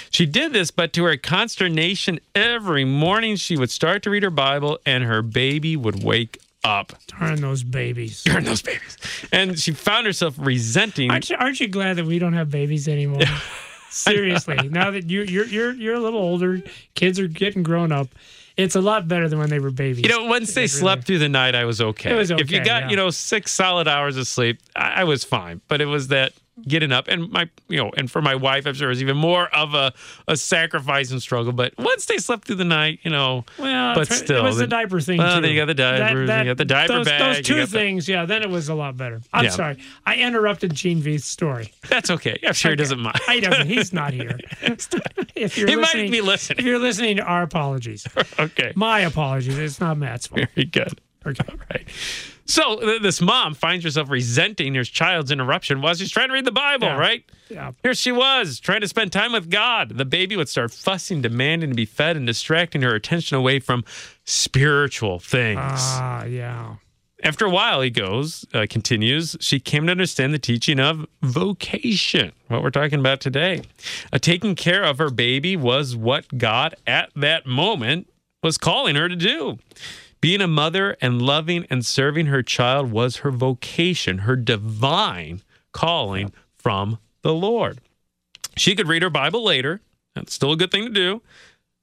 She 0.09 0.25
did 0.25 0.53
this, 0.53 0.71
but 0.71 0.93
to 0.93 1.03
her 1.05 1.17
consternation, 1.17 2.19
every 2.33 2.85
morning 2.85 3.35
she 3.35 3.57
would 3.57 3.69
start 3.69 4.03
to 4.03 4.09
read 4.09 4.23
her 4.23 4.29
Bible, 4.29 4.79
and 4.85 5.03
her 5.03 5.21
baby 5.21 5.75
would 5.75 6.03
wake 6.03 6.39
up. 6.65 6.93
Darn 7.07 7.41
those 7.41 7.63
babies. 7.63 8.23
Darn 8.23 8.43
those 8.43 8.61
babies. 8.61 8.97
And 9.31 9.57
she 9.59 9.71
found 9.71 10.05
herself 10.05 10.35
resenting. 10.37 11.11
Aren't 11.11 11.29
you, 11.29 11.35
aren't 11.37 11.59
you 11.59 11.67
glad 11.67 11.97
that 11.97 12.05
we 12.05 12.19
don't 12.19 12.33
have 12.33 12.49
babies 12.49 12.87
anymore? 12.87 13.21
Seriously, 13.89 14.57
now 14.69 14.91
that 14.91 15.09
you, 15.09 15.21
you're 15.21 15.45
you're 15.45 15.71
you're 15.71 15.95
a 15.95 15.99
little 15.99 16.19
older, 16.19 16.61
kids 16.95 17.17
are 17.17 17.29
getting 17.29 17.63
grown 17.63 17.93
up. 17.93 18.09
It's 18.57 18.75
a 18.75 18.81
lot 18.81 19.07
better 19.07 19.29
than 19.29 19.39
when 19.39 19.49
they 19.49 19.59
were 19.59 19.71
babies. 19.71 20.03
You 20.03 20.09
know, 20.09 20.25
once 20.25 20.53
they 20.53 20.61
really- 20.61 20.67
slept 20.67 21.05
through 21.05 21.19
the 21.19 21.29
night, 21.29 21.55
I 21.55 21.63
was 21.65 21.79
okay. 21.79 22.11
It 22.11 22.15
was 22.15 22.31
okay. 22.31 22.41
If 22.41 22.51
you 22.51 22.59
got, 22.59 22.83
yeah. 22.83 22.89
you 22.89 22.95
know, 22.95 23.09
six 23.09 23.53
solid 23.53 23.87
hours 23.87 24.17
of 24.17 24.27
sleep, 24.27 24.59
I, 24.75 25.01
I 25.01 25.03
was 25.05 25.23
fine. 25.23 25.61
But 25.67 25.81
it 25.81 25.85
was 25.85 26.09
that 26.09 26.33
getting 26.67 26.91
up. 26.91 27.07
And 27.07 27.29
my, 27.31 27.49
you 27.67 27.77
know, 27.77 27.91
and 27.97 28.09
for 28.09 28.21
my 28.21 28.35
wife, 28.35 28.65
I'm 28.65 28.73
sure 28.73 28.87
it 28.87 28.91
was 28.91 29.01
even 29.01 29.17
more 29.17 29.47
of 29.53 29.73
a, 29.73 29.93
a 30.27 30.37
sacrifice 30.37 31.11
and 31.11 31.21
struggle. 31.21 31.51
But 31.51 31.73
once 31.77 32.05
they 32.05 32.17
slept 32.17 32.45
through 32.47 32.55
the 32.55 32.63
night, 32.65 32.99
you 33.03 33.11
know, 33.11 33.43
Well, 33.59 33.95
but 33.95 34.09
it 34.09 34.13
still, 34.13 34.43
was 34.43 34.55
the 34.55 34.61
the- 34.63 34.67
diaper 34.67 34.99
thing. 35.01 35.17
well, 35.17 35.35
too. 35.35 35.41
then 35.41 35.51
you 35.51 35.59
got 35.59 35.65
the 35.65 35.73
diapers, 35.73 36.29
you 36.29 36.43
got 36.45 36.57
the 36.57 36.65
diaper 36.65 36.93
those, 36.93 37.05
bag, 37.07 37.35
Those 37.35 37.45
two 37.45 37.55
got 37.55 37.69
the- 37.69 37.77
things, 37.77 38.07
yeah. 38.07 38.25
Then 38.25 38.41
it 38.41 38.49
was 38.49 38.69
a 38.69 38.73
lot 38.75 38.95
better. 38.95 39.21
I'm 39.33 39.45
Yeah. 39.45 39.49
sorry, 39.51 39.77
I 40.05 40.15
interrupted 40.15 40.73
Gene 40.73 40.99
Veith's 40.99 41.25
story. 41.27 41.73
that's 41.89 42.09
okay. 42.09 42.39
I'm 42.47 42.53
sure 42.53 42.71
he 42.71 42.77
doesn't 42.77 42.99
mind. 42.99 43.19
He 43.29 43.41
doesn't. 43.41 43.67
He's 43.67 43.91
not 43.91 44.13
here. 44.13 44.39
if 45.35 45.57
you're 45.57 45.67
He 45.67 45.75
might 45.75 45.93
be 46.11 46.21
listening. 46.21 46.59
If 46.59 46.65
you're 46.65 46.79
listening, 46.79 47.17
to 47.17 47.23
our 47.23 47.43
apologies. 47.43 48.07
okay. 48.39 48.71
My 48.75 49.01
apologies. 49.01 49.57
It's 49.57 49.79
not 49.79 49.97
Matt's 49.97 50.27
fault. 50.27 50.47
Very 50.55 50.65
good. 50.67 51.01
Okay. 51.25 51.43
Right. 51.71 51.87
So 52.47 52.79
th- 52.79 53.01
this 53.01 53.21
mom 53.21 53.53
finds 53.55 53.83
herself 53.83 54.09
resenting 54.09 54.75
her 54.75 54.83
child's 54.83 55.31
interruption 55.31 55.81
while 55.81 55.95
she's 55.95 56.11
trying 56.11 56.27
to 56.27 56.33
read 56.33 56.45
the 56.45 56.51
Bible, 56.51 56.87
Yeah. 56.87 56.97
right? 56.97 57.23
Yeah. 57.49 57.71
Here 57.83 57.93
she 57.95 58.11
was 58.11 58.59
trying 58.59 58.81
to 58.81 58.87
spend 58.87 59.11
time 59.11 59.31
with 59.33 59.49
God. 59.49 59.97
The 59.97 60.05
baby 60.05 60.35
would 60.37 60.49
start 60.49 60.71
fussing, 60.71 61.21
demanding 61.21 61.69
to 61.71 61.75
be 61.75 61.85
fed, 61.85 62.15
and 62.17 62.27
distracting 62.27 62.83
her 62.83 62.93
attention 62.93 63.35
away 63.37 63.59
from 63.59 63.83
spiritual 64.25 65.19
things. 65.19 65.59
Ah, 65.63 66.23
yeah. 66.25 66.75
After 67.23 67.45
a 67.45 67.49
while, 67.49 67.81
he 67.81 67.89
goes, 67.89 68.45
uh, 68.53 68.67
continues, 68.69 69.35
she 69.39 69.59
came 69.59 69.85
to 69.87 69.91
understand 69.91 70.33
the 70.33 70.37
teaching 70.39 70.79
of 70.79 71.07
vocation, 71.23 72.31
what 72.49 72.61
we're 72.61 72.69
talking 72.69 72.99
about 72.99 73.21
today. 73.21 73.61
Uh, 74.13 74.19
taking 74.19 74.53
care 74.53 74.83
of 74.83 74.99
her 74.99 75.09
baby 75.09 75.55
was 75.55 75.95
what 75.95 76.37
God 76.37 76.75
at 76.85 77.09
that 77.15 77.47
moment 77.47 78.07
was 78.43 78.57
calling 78.59 78.95
her 78.95 79.09
to 79.09 79.15
do. 79.15 79.57
Being 80.21 80.41
a 80.41 80.47
mother 80.47 80.97
and 81.01 81.21
loving 81.21 81.65
and 81.69 81.85
serving 81.85 82.27
her 82.27 82.41
child 82.41 82.91
was 82.91 83.17
her 83.17 83.31
vocation, 83.31 84.19
her 84.19 84.35
divine 84.35 85.41
calling 85.71 86.33
from 86.57 86.97
the 87.21 87.33
Lord. 87.33 87.79
She 88.57 88.75
could 88.75 88.87
read 88.87 89.01
her 89.03 89.09
Bible 89.09 89.43
later. 89.43 89.81
That's 90.15 90.33
still 90.33 90.53
a 90.53 90.57
good 90.57 90.71
thing 90.71 90.85
to 90.85 90.91
do. 90.91 91.21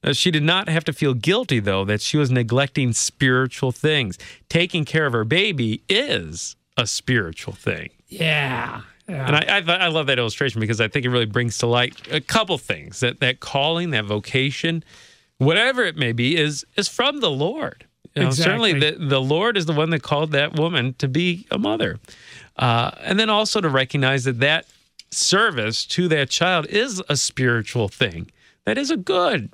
Uh, 0.03 0.13
she 0.13 0.31
did 0.31 0.43
not 0.43 0.69
have 0.69 0.85
to 0.85 0.93
feel 0.93 1.15
guilty, 1.15 1.61
though, 1.61 1.85
that 1.85 2.01
she 2.01 2.17
was 2.17 2.31
neglecting 2.31 2.93
spiritual 2.93 3.71
things. 3.71 4.19
Taking 4.49 4.85
care 4.85 5.07
of 5.07 5.13
her 5.13 5.25
baby 5.25 5.83
is 5.89 6.57
a 6.77 6.87
spiritual 6.87 7.53
thing. 7.53 7.91
Yeah. 8.09 8.81
Yeah. 9.09 9.27
And 9.27 9.37
I, 9.37 9.59
I, 9.59 9.85
I 9.85 9.89
love 9.89 10.07
that 10.07 10.19
illustration 10.19 10.61
because 10.61 10.81
I 10.81 10.89
think 10.89 11.05
it 11.05 11.11
really 11.11 11.27
brings 11.27 11.59
to 11.59 11.67
light 11.67 11.95
a 12.11 12.21
couple 12.21 12.57
things 12.59 13.01
that 13.01 13.21
that 13.21 13.41
calling, 13.41 13.91
that 13.91 14.05
vocation, 14.05 14.85
whatever 15.39 15.85
it 15.85 15.97
may 15.97 16.13
be, 16.13 16.37
is 16.37 16.65
is 16.77 16.89
from 16.89 17.21
the 17.21 17.31
Lord. 17.31 17.87
You 18.15 18.25
know, 18.25 18.31
Certainly, 18.31 18.79
the, 18.79 18.97
the 18.99 19.21
Lord 19.21 19.57
is 19.57 19.67
the 19.67 19.73
one 19.73 19.91
that 19.91 20.03
called 20.03 20.33
that 20.33 20.55
woman 20.55 20.95
to 20.99 21.09
be 21.09 21.47
a 21.51 21.59
mother. 21.59 21.99
Uh, 22.57 22.91
and 23.01 23.19
then 23.19 23.31
also 23.31 23.61
to 23.61 23.69
recognize 23.69 24.25
that 24.25 24.41
that 24.41 24.67
service 25.11 25.85
to 25.87 26.09
that 26.09 26.31
child 26.31 26.67
is 26.67 27.03
a 27.09 27.17
spiritual 27.17 27.89
thing. 27.89 28.31
That 28.65 28.79
is 28.79 28.91
a 28.91 28.97
good, 28.97 29.51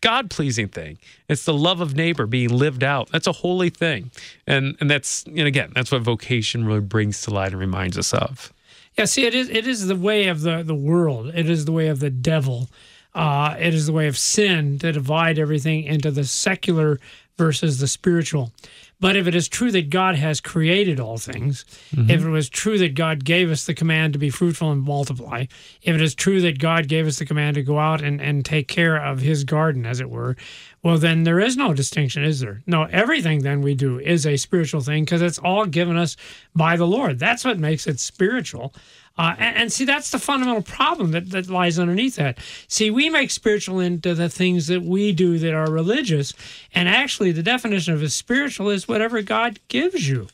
God 0.00 0.30
pleasing 0.30 0.68
thing. 0.68 0.98
It's 1.28 1.44
the 1.44 1.54
love 1.54 1.80
of 1.80 1.94
neighbor 1.94 2.26
being 2.26 2.50
lived 2.50 2.84
out. 2.84 3.10
That's 3.10 3.26
a 3.26 3.32
holy 3.32 3.70
thing. 3.70 4.10
And 4.46 4.76
and 4.80 4.90
that's 4.90 5.24
and 5.24 5.40
again, 5.40 5.72
that's 5.74 5.90
what 5.92 6.02
vocation 6.02 6.64
really 6.64 6.80
brings 6.80 7.22
to 7.22 7.30
light 7.30 7.52
and 7.52 7.60
reminds 7.60 7.98
us 7.98 8.12
of. 8.12 8.52
Yeah, 8.98 9.06
see, 9.06 9.24
it 9.24 9.34
is 9.34 9.48
it 9.48 9.66
is 9.66 9.86
the 9.86 9.96
way 9.96 10.28
of 10.28 10.42
the 10.42 10.62
the 10.62 10.74
world. 10.74 11.32
It 11.34 11.48
is 11.48 11.64
the 11.64 11.72
way 11.72 11.88
of 11.88 12.00
the 12.00 12.10
devil. 12.10 12.68
Uh, 13.14 13.56
it 13.58 13.74
is 13.74 13.86
the 13.86 13.92
way 13.92 14.06
of 14.06 14.16
sin 14.16 14.78
to 14.78 14.90
divide 14.90 15.38
everything 15.38 15.84
into 15.84 16.10
the 16.10 16.24
secular 16.24 16.98
versus 17.38 17.78
the 17.78 17.88
spiritual. 17.88 18.52
But 19.00 19.16
if 19.16 19.26
it 19.26 19.34
is 19.34 19.48
true 19.48 19.72
that 19.72 19.90
God 19.90 20.14
has 20.14 20.40
created 20.40 21.00
all 21.00 21.18
things, 21.18 21.64
mm-hmm. 21.92 22.08
if 22.08 22.24
it 22.24 22.28
was 22.28 22.48
true 22.48 22.78
that 22.78 22.94
God 22.94 23.24
gave 23.24 23.50
us 23.50 23.66
the 23.66 23.74
command 23.74 24.12
to 24.12 24.18
be 24.18 24.30
fruitful 24.30 24.70
and 24.70 24.80
multiply, 24.80 25.46
if 25.82 25.94
it 25.96 26.00
is 26.00 26.14
true 26.14 26.40
that 26.42 26.60
God 26.60 26.86
gave 26.86 27.08
us 27.08 27.18
the 27.18 27.26
command 27.26 27.56
to 27.56 27.64
go 27.64 27.80
out 27.80 28.00
and, 28.00 28.20
and 28.20 28.44
take 28.44 28.68
care 28.68 28.96
of 28.96 29.18
his 29.18 29.42
garden, 29.42 29.86
as 29.86 30.00
it 30.00 30.08
were, 30.08 30.36
well, 30.84 30.98
then 30.98 31.24
there 31.24 31.40
is 31.40 31.56
no 31.56 31.74
distinction, 31.74 32.22
is 32.22 32.38
there? 32.38 32.62
No, 32.66 32.84
everything 32.84 33.40
then 33.40 33.60
we 33.60 33.74
do 33.74 33.98
is 33.98 34.24
a 34.24 34.36
spiritual 34.36 34.82
thing 34.82 35.04
because 35.04 35.22
it's 35.22 35.38
all 35.38 35.66
given 35.66 35.96
us 35.96 36.16
by 36.54 36.76
the 36.76 36.86
Lord. 36.86 37.18
That's 37.18 37.44
what 37.44 37.58
makes 37.58 37.88
it 37.88 37.98
spiritual. 37.98 38.72
Uh, 39.18 39.34
and, 39.38 39.56
and 39.56 39.72
see, 39.72 39.84
that's 39.84 40.10
the 40.10 40.18
fundamental 40.18 40.62
problem 40.62 41.10
that, 41.10 41.30
that 41.30 41.50
lies 41.50 41.78
underneath 41.78 42.16
that. 42.16 42.38
See, 42.66 42.90
we 42.90 43.10
make 43.10 43.30
spiritual 43.30 43.80
into 43.80 44.14
the 44.14 44.28
things 44.28 44.66
that 44.68 44.82
we 44.82 45.12
do 45.12 45.38
that 45.38 45.52
are 45.52 45.70
religious. 45.70 46.32
And 46.74 46.88
actually, 46.88 47.32
the 47.32 47.42
definition 47.42 47.94
of 47.94 48.02
a 48.02 48.08
spiritual 48.08 48.70
is 48.70 48.88
whatever 48.88 49.20
God 49.22 49.60
gives 49.68 50.08
you. 50.08 50.28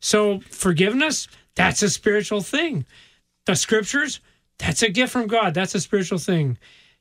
So, 0.00 0.40
forgiveness, 0.40 1.28
that's 1.54 1.82
a 1.82 1.90
spiritual 1.90 2.40
thing. 2.40 2.86
The 3.46 3.56
scriptures, 3.56 4.20
that's 4.58 4.82
a 4.82 4.88
gift 4.88 5.12
from 5.12 5.26
God. 5.26 5.54
That's 5.54 5.74
a 5.74 5.80
spiritual 5.80 6.18
thing. 6.18 6.58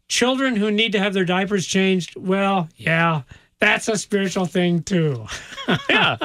Children 0.10 0.58
who 0.58 0.72
need 0.72 0.92
to 0.92 1.00
have 1.00 1.14
their 1.14 1.26
diapers 1.26 1.66
changed, 1.66 2.16
well, 2.18 2.68
yeah, 2.76 3.22
that's 3.60 3.88
a 3.88 3.98
spiritual 3.98 4.46
thing 4.46 4.84
too. 4.84 5.26
Yeah. 5.90 6.18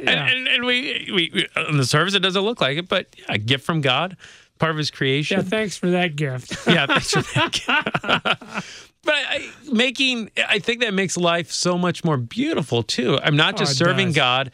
And, 0.00 0.08
and, 0.30 0.48
and 0.48 0.64
we, 0.64 1.10
we, 1.14 1.30
we, 1.34 1.46
on 1.56 1.76
the 1.76 1.84
surface, 1.86 2.14
it 2.14 2.20
doesn't 2.20 2.42
look 2.42 2.60
like 2.60 2.78
it, 2.78 2.88
but 2.88 3.14
a 3.28 3.38
gift 3.38 3.64
from 3.64 3.80
God, 3.80 4.16
part 4.58 4.70
of 4.70 4.76
his 4.78 4.90
creation. 4.90 5.38
Yeah, 5.38 5.42
thanks 5.44 5.76
for 5.76 5.90
that 5.90 6.16
gift. 6.16 6.56
Yeah, 6.66 6.86
thanks 6.86 7.10
for 7.10 7.22
that. 7.22 7.52
Gift. 7.52 8.84
But 9.02 9.14
I, 9.14 9.50
making, 9.72 10.30
I 10.46 10.58
think 10.58 10.82
that 10.82 10.92
makes 10.92 11.16
life 11.16 11.50
so 11.50 11.78
much 11.78 12.04
more 12.04 12.18
beautiful 12.18 12.82
too. 12.82 13.18
I'm 13.22 13.34
not 13.34 13.56
just 13.56 13.80
Oh, 13.80 13.86
serving 13.86 14.08
does. 14.08 14.16
God 14.16 14.50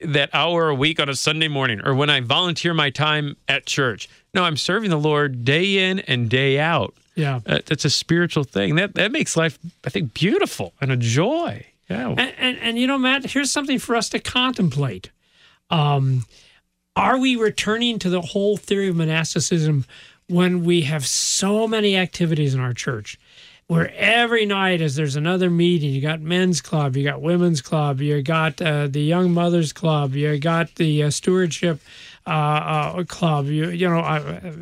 that 0.00 0.30
hour 0.32 0.68
a 0.68 0.74
week 0.76 1.00
on 1.00 1.08
a 1.08 1.14
Sunday 1.16 1.48
morning 1.48 1.80
or 1.84 1.94
when 1.96 2.08
I 2.08 2.20
volunteer 2.20 2.72
my 2.72 2.90
time 2.90 3.36
at 3.48 3.66
church. 3.66 4.08
No, 4.32 4.44
I'm 4.44 4.56
serving 4.56 4.90
the 4.90 4.96
Lord 4.98 5.44
day 5.44 5.90
in 5.90 5.98
and 6.00 6.30
day 6.30 6.60
out. 6.60 6.94
Yeah. 7.16 7.40
Uh, 7.44 7.58
that's 7.66 7.84
a 7.84 7.90
spiritual 7.90 8.44
thing. 8.44 8.76
That 8.76 8.94
that 8.94 9.10
makes 9.10 9.36
life, 9.36 9.58
I 9.84 9.90
think, 9.90 10.14
beautiful 10.14 10.72
and 10.80 10.92
a 10.92 10.96
joy. 10.96 11.66
Yeah. 11.90 12.10
And, 12.10 12.34
and, 12.38 12.58
and 12.58 12.78
you 12.78 12.86
know, 12.86 12.98
Matt, 12.98 13.24
here's 13.24 13.50
something 13.50 13.78
for 13.78 13.96
us 13.96 14.08
to 14.10 14.20
contemplate. 14.20 15.10
Um, 15.70 16.24
are 16.96 17.18
we 17.18 17.36
returning 17.36 17.98
to 18.00 18.10
the 18.10 18.20
whole 18.20 18.56
theory 18.56 18.88
of 18.88 18.96
monasticism 18.96 19.84
when 20.28 20.64
we 20.64 20.82
have 20.82 21.04
so 21.06 21.66
many 21.66 21.96
activities 21.96 22.54
in 22.54 22.60
our 22.60 22.72
church? 22.72 23.18
Where 23.66 23.92
every 23.94 24.46
night, 24.46 24.80
as 24.80 24.96
there's 24.96 25.14
another 25.14 25.48
meeting, 25.48 25.92
you 25.92 26.00
got 26.00 26.20
men's 26.20 26.60
club, 26.60 26.96
you 26.96 27.04
got 27.04 27.22
women's 27.22 27.60
club, 27.60 28.00
you 28.00 28.20
got 28.20 28.60
uh, 28.60 28.88
the 28.88 29.00
young 29.00 29.32
mothers 29.32 29.72
club, 29.72 30.14
you 30.14 30.38
got 30.40 30.74
the 30.74 31.04
uh, 31.04 31.10
stewardship 31.10 31.80
uh, 32.26 32.30
uh, 32.30 33.04
club. 33.04 33.46
You 33.46 33.70
you 33.70 33.88
know, 33.88 34.00
I, 34.00 34.52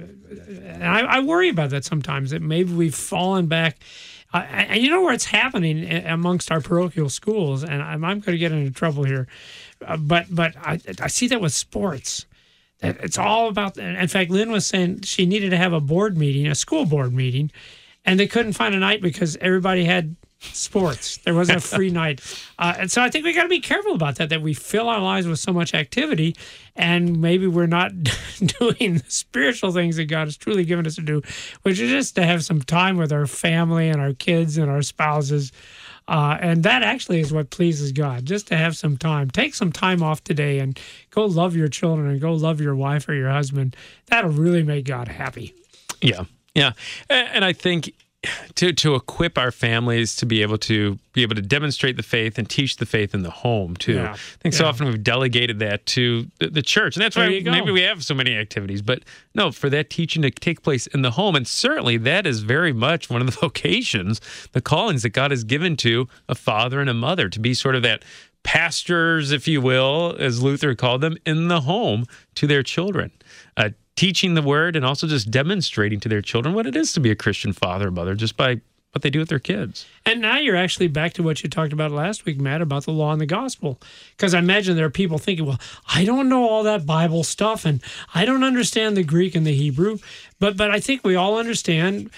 I, 0.82 1.00
I 1.00 1.20
worry 1.20 1.48
about 1.48 1.70
that 1.70 1.86
sometimes. 1.86 2.32
That 2.32 2.42
maybe 2.42 2.74
we've 2.74 2.94
fallen 2.94 3.46
back. 3.46 3.78
Uh, 4.32 4.44
and 4.48 4.82
you 4.82 4.90
know 4.90 5.00
where 5.00 5.14
it's 5.14 5.24
happening 5.24 5.90
amongst 6.06 6.52
our 6.52 6.60
parochial 6.60 7.08
schools, 7.08 7.64
and 7.64 7.82
I'm, 7.82 8.04
I'm 8.04 8.20
going 8.20 8.34
to 8.34 8.38
get 8.38 8.52
into 8.52 8.70
trouble 8.70 9.04
here, 9.04 9.26
uh, 9.86 9.96
but 9.96 10.26
but 10.30 10.54
I, 10.56 10.78
I 11.00 11.08
see 11.08 11.28
that 11.28 11.40
with 11.40 11.54
sports. 11.54 12.26
That 12.80 12.98
it's 13.00 13.18
all 13.18 13.48
about. 13.48 13.78
In 13.78 14.06
fact, 14.08 14.30
Lynn 14.30 14.52
was 14.52 14.66
saying 14.66 15.02
she 15.02 15.24
needed 15.24 15.50
to 15.50 15.56
have 15.56 15.72
a 15.72 15.80
board 15.80 16.16
meeting, 16.16 16.46
a 16.46 16.54
school 16.54 16.84
board 16.84 17.14
meeting, 17.14 17.50
and 18.04 18.20
they 18.20 18.26
couldn't 18.26 18.52
find 18.52 18.74
a 18.74 18.78
night 18.78 19.00
because 19.00 19.36
everybody 19.40 19.84
had 19.84 20.14
sports. 20.40 21.18
There 21.18 21.34
wasn't 21.34 21.58
a 21.58 21.60
free 21.60 21.90
night, 21.90 22.20
uh, 22.58 22.74
and 22.78 22.90
so 22.90 23.02
I 23.02 23.10
think 23.10 23.24
we 23.24 23.32
got 23.32 23.42
to 23.42 23.48
be 23.48 23.60
careful 23.60 23.94
about 23.94 24.16
that. 24.16 24.28
That 24.28 24.42
we 24.42 24.54
fill 24.54 24.88
our 24.88 25.00
lives 25.00 25.26
with 25.26 25.38
so 25.38 25.52
much 25.52 25.74
activity, 25.74 26.36
and 26.76 27.20
maybe 27.20 27.46
we're 27.46 27.66
not 27.66 27.92
doing 28.58 28.94
the 28.94 29.04
spiritual 29.08 29.72
things 29.72 29.96
that 29.96 30.06
God 30.06 30.26
has 30.26 30.36
truly 30.36 30.64
given 30.64 30.86
us 30.86 30.94
to 30.96 31.02
do, 31.02 31.22
which 31.62 31.80
is 31.80 31.90
just 31.90 32.14
to 32.16 32.24
have 32.24 32.44
some 32.44 32.60
time 32.62 32.96
with 32.96 33.12
our 33.12 33.26
family 33.26 33.88
and 33.88 34.00
our 34.00 34.12
kids 34.12 34.58
and 34.58 34.70
our 34.70 34.82
spouses. 34.82 35.52
Uh, 36.06 36.38
and 36.40 36.62
that 36.62 36.82
actually 36.82 37.20
is 37.20 37.32
what 37.32 37.50
pleases 37.50 37.92
God, 37.92 38.24
just 38.24 38.46
to 38.46 38.56
have 38.56 38.76
some 38.76 38.96
time. 38.96 39.30
Take 39.30 39.54
some 39.54 39.70
time 39.70 40.02
off 40.02 40.24
today 40.24 40.58
and 40.58 40.80
go 41.10 41.26
love 41.26 41.54
your 41.54 41.68
children 41.68 42.08
and 42.08 42.18
go 42.18 42.32
love 42.32 42.62
your 42.62 42.74
wife 42.74 43.06
or 43.08 43.14
your 43.14 43.28
husband. 43.28 43.76
That'll 44.06 44.30
really 44.30 44.62
make 44.62 44.86
God 44.86 45.08
happy. 45.08 45.54
Yeah, 46.00 46.24
yeah, 46.54 46.72
and 47.10 47.44
I 47.44 47.52
think 47.52 47.92
to 48.56 48.72
to 48.72 48.94
equip 48.96 49.38
our 49.38 49.52
families 49.52 50.16
to 50.16 50.26
be 50.26 50.42
able 50.42 50.58
to 50.58 50.98
be 51.12 51.22
able 51.22 51.36
to 51.36 51.42
demonstrate 51.42 51.96
the 51.96 52.02
faith 52.02 52.36
and 52.36 52.50
teach 52.50 52.76
the 52.76 52.86
faith 52.86 53.14
in 53.14 53.22
the 53.22 53.30
home 53.30 53.76
too. 53.76 53.94
Yeah, 53.94 54.12
I 54.12 54.16
think 54.40 54.54
so 54.54 54.66
often 54.66 54.86
we've 54.86 55.02
delegated 55.02 55.60
that 55.60 55.86
to 55.86 56.26
the, 56.40 56.48
the 56.50 56.62
church, 56.62 56.96
and 56.96 57.04
that's 57.04 57.14
There 57.14 57.30
why 57.30 57.40
maybe 57.40 57.70
we 57.70 57.82
have 57.82 58.04
so 58.04 58.14
many 58.14 58.34
activities. 58.36 58.82
But 58.82 59.04
no, 59.34 59.52
for 59.52 59.70
that 59.70 59.88
teaching 59.90 60.22
to 60.22 60.30
take 60.30 60.62
place 60.62 60.88
in 60.88 61.02
the 61.02 61.12
home, 61.12 61.36
and 61.36 61.46
certainly 61.46 61.96
that 61.98 62.26
is 62.26 62.40
very 62.40 62.72
much 62.72 63.08
one 63.08 63.20
of 63.20 63.26
the 63.26 63.32
vocations, 63.40 64.20
the 64.52 64.60
callings 64.60 65.02
that 65.02 65.10
God 65.10 65.30
has 65.30 65.44
given 65.44 65.76
to 65.78 66.08
a 66.28 66.34
father 66.34 66.80
and 66.80 66.90
a 66.90 66.94
mother 66.94 67.28
to 67.28 67.38
be 67.38 67.54
sort 67.54 67.76
of 67.76 67.82
that 67.82 68.04
pastors, 68.48 69.30
if 69.30 69.46
you 69.46 69.60
will, 69.60 70.16
as 70.18 70.42
Luther 70.42 70.74
called 70.74 71.02
them, 71.02 71.18
in 71.26 71.48
the 71.48 71.60
home 71.60 72.06
to 72.34 72.46
their 72.46 72.62
children. 72.62 73.12
Uh, 73.58 73.68
teaching 73.94 74.32
the 74.32 74.40
word 74.40 74.74
and 74.74 74.86
also 74.86 75.06
just 75.06 75.30
demonstrating 75.30 76.00
to 76.00 76.08
their 76.08 76.22
children 76.22 76.54
what 76.54 76.66
it 76.66 76.74
is 76.74 76.94
to 76.94 77.00
be 77.00 77.10
a 77.10 77.14
Christian 77.14 77.52
father 77.52 77.88
or 77.88 77.90
mother 77.90 78.14
just 78.14 78.38
by 78.38 78.58
what 78.92 79.02
they 79.02 79.10
do 79.10 79.18
with 79.18 79.28
their 79.28 79.38
kids. 79.38 79.84
And 80.06 80.22
now 80.22 80.38
you're 80.38 80.56
actually 80.56 80.88
back 80.88 81.12
to 81.14 81.22
what 81.22 81.42
you 81.42 81.50
talked 81.50 81.74
about 81.74 81.90
last 81.90 82.24
week, 82.24 82.40
Matt, 82.40 82.62
about 82.62 82.86
the 82.86 82.90
law 82.90 83.12
and 83.12 83.20
the 83.20 83.26
gospel. 83.26 83.78
Because 84.16 84.32
I 84.32 84.38
imagine 84.38 84.76
there 84.76 84.86
are 84.86 84.90
people 84.90 85.18
thinking, 85.18 85.44
well, 85.44 85.60
I 85.94 86.06
don't 86.06 86.30
know 86.30 86.48
all 86.48 86.62
that 86.62 86.86
Bible 86.86 87.24
stuff 87.24 87.66
and 87.66 87.82
I 88.14 88.24
don't 88.24 88.44
understand 88.44 88.96
the 88.96 89.04
Greek 89.04 89.34
and 89.34 89.46
the 89.46 89.54
Hebrew. 89.54 89.98
But 90.40 90.56
but 90.56 90.70
I 90.70 90.80
think 90.80 91.04
we 91.04 91.16
all 91.16 91.36
understand 91.36 92.08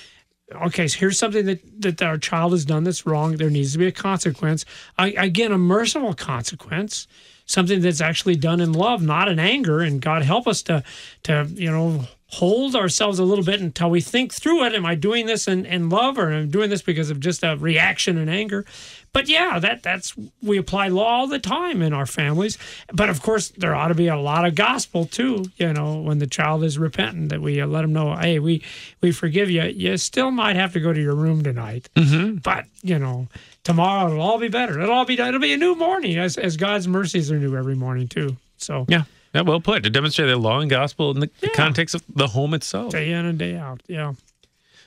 okay, 0.52 0.88
so 0.88 0.98
here's 0.98 1.18
something 1.18 1.46
that, 1.46 1.82
that 1.82 2.02
our 2.02 2.18
child 2.18 2.52
has 2.52 2.64
done 2.64 2.84
that's 2.84 3.06
wrong. 3.06 3.36
There 3.36 3.50
needs 3.50 3.72
to 3.72 3.78
be 3.78 3.86
a 3.86 3.92
consequence. 3.92 4.64
I, 4.98 5.08
again, 5.12 5.52
a 5.52 5.58
merciful 5.58 6.14
consequence, 6.14 7.06
something 7.46 7.80
that's 7.80 8.00
actually 8.00 8.36
done 8.36 8.60
in 8.60 8.72
love, 8.72 9.02
not 9.02 9.28
in 9.28 9.38
anger. 9.38 9.80
And 9.80 10.00
God 10.00 10.22
help 10.22 10.46
us 10.46 10.62
to, 10.62 10.82
to 11.24 11.48
you 11.52 11.70
know, 11.70 12.04
hold 12.28 12.76
ourselves 12.76 13.18
a 13.18 13.24
little 13.24 13.44
bit 13.44 13.60
until 13.60 13.90
we 13.90 14.00
think 14.00 14.32
through 14.32 14.64
it. 14.64 14.74
Am 14.74 14.86
I 14.86 14.94
doing 14.94 15.26
this 15.26 15.48
in, 15.48 15.66
in 15.66 15.88
love 15.88 16.18
or 16.18 16.32
am 16.32 16.42
I 16.44 16.46
doing 16.46 16.70
this 16.70 16.82
because 16.82 17.10
of 17.10 17.18
just 17.18 17.42
a 17.42 17.56
reaction 17.56 18.16
and 18.18 18.30
anger? 18.30 18.64
But 19.12 19.28
yeah, 19.28 19.58
that 19.58 19.82
that's 19.82 20.14
we 20.40 20.56
apply 20.56 20.88
law 20.88 21.04
all 21.20 21.26
the 21.26 21.40
time 21.40 21.82
in 21.82 21.92
our 21.92 22.06
families. 22.06 22.56
But 22.92 23.08
of 23.10 23.22
course, 23.22 23.48
there 23.48 23.74
ought 23.74 23.88
to 23.88 23.94
be 23.94 24.06
a 24.06 24.16
lot 24.16 24.44
of 24.44 24.54
gospel 24.54 25.04
too. 25.04 25.46
You 25.56 25.72
know, 25.72 26.00
when 26.00 26.18
the 26.18 26.28
child 26.28 26.62
is 26.62 26.78
repentant, 26.78 27.30
that 27.30 27.40
we 27.40 27.60
uh, 27.60 27.66
let 27.66 27.82
them 27.82 27.92
know, 27.92 28.14
hey, 28.14 28.38
we 28.38 28.62
we 29.00 29.10
forgive 29.10 29.50
you. 29.50 29.62
You 29.64 29.96
still 29.96 30.30
might 30.30 30.54
have 30.56 30.72
to 30.74 30.80
go 30.80 30.92
to 30.92 31.00
your 31.00 31.16
room 31.16 31.42
tonight, 31.42 31.88
mm-hmm. 31.96 32.36
but 32.36 32.66
you 32.82 32.98
know, 33.00 33.26
tomorrow 33.64 34.06
it'll 34.10 34.22
all 34.22 34.38
be 34.38 34.48
better. 34.48 34.80
It'll 34.80 34.94
all 34.94 35.04
be 35.04 35.14
it'll 35.20 35.40
be 35.40 35.52
a 35.52 35.56
new 35.56 35.74
morning 35.74 36.16
as 36.16 36.38
as 36.38 36.56
God's 36.56 36.86
mercies 36.86 37.32
are 37.32 37.38
new 37.38 37.56
every 37.56 37.74
morning 37.74 38.06
too. 38.06 38.36
So 38.58 38.86
Yeah. 38.88 39.04
Yeah, 39.34 39.42
well 39.42 39.60
put. 39.60 39.84
To 39.84 39.90
demonstrate 39.90 40.28
the 40.28 40.36
law 40.36 40.58
and 40.58 40.68
gospel 40.68 41.12
in 41.12 41.20
the, 41.20 41.30
the 41.40 41.46
Yeah. 41.48 41.54
context 41.54 41.94
of 41.94 42.02
the 42.14 42.26
home 42.28 42.52
itself. 42.54 42.92
day 42.92 43.12
in 43.12 43.26
and 43.26 43.38
day 43.38 43.56
out. 43.56 43.80
Yeah. 43.86 44.14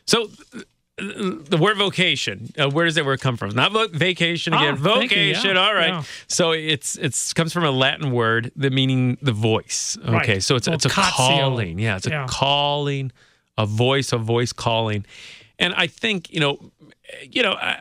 So, 0.05 0.29
the 1.03 1.57
word 1.57 1.77
vocation, 1.77 2.49
uh, 2.57 2.69
where 2.69 2.85
does 2.85 2.95
that 2.95 3.05
word 3.05 3.21
come 3.21 3.37
from? 3.37 3.49
Not 3.51 3.71
vo- 3.71 3.87
vacation 3.87 4.53
again. 4.53 4.73
Ah, 4.73 4.77
you, 4.77 5.01
vocation. 5.01 5.55
yeah, 5.55 5.61
all 5.65 5.73
right. 5.73 5.89
yeah. 5.89 6.03
So 6.27 6.51
it's 6.51 6.97
it's 6.97 7.33
comes 7.33 7.53
from 7.53 7.63
a 7.65 7.71
Latin 7.71 8.11
word 8.11 8.51
that 8.55 8.73
meaning 8.73 9.17
the 9.21 9.31
voice. 9.33 9.97
Okay. 10.01 10.11
Right. 10.33 10.43
So 10.43 10.55
it's 10.55 10.67
it's 10.67 10.85
a 10.85 10.89
Vocatio. 10.89 11.11
calling. 11.11 11.79
Yeah, 11.79 11.97
it's 11.97 12.07
a 12.07 12.11
Yeah. 12.11 12.25
calling, 12.29 13.11
a 13.57 13.65
voice, 13.65 14.11
a 14.13 14.17
voice 14.17 14.53
calling. 14.53 15.05
And 15.59 15.73
I 15.75 15.87
think 15.87 16.31
you 16.33 16.39
know, 16.39 16.71
you 17.29 17.43
know. 17.43 17.53
I, 17.53 17.79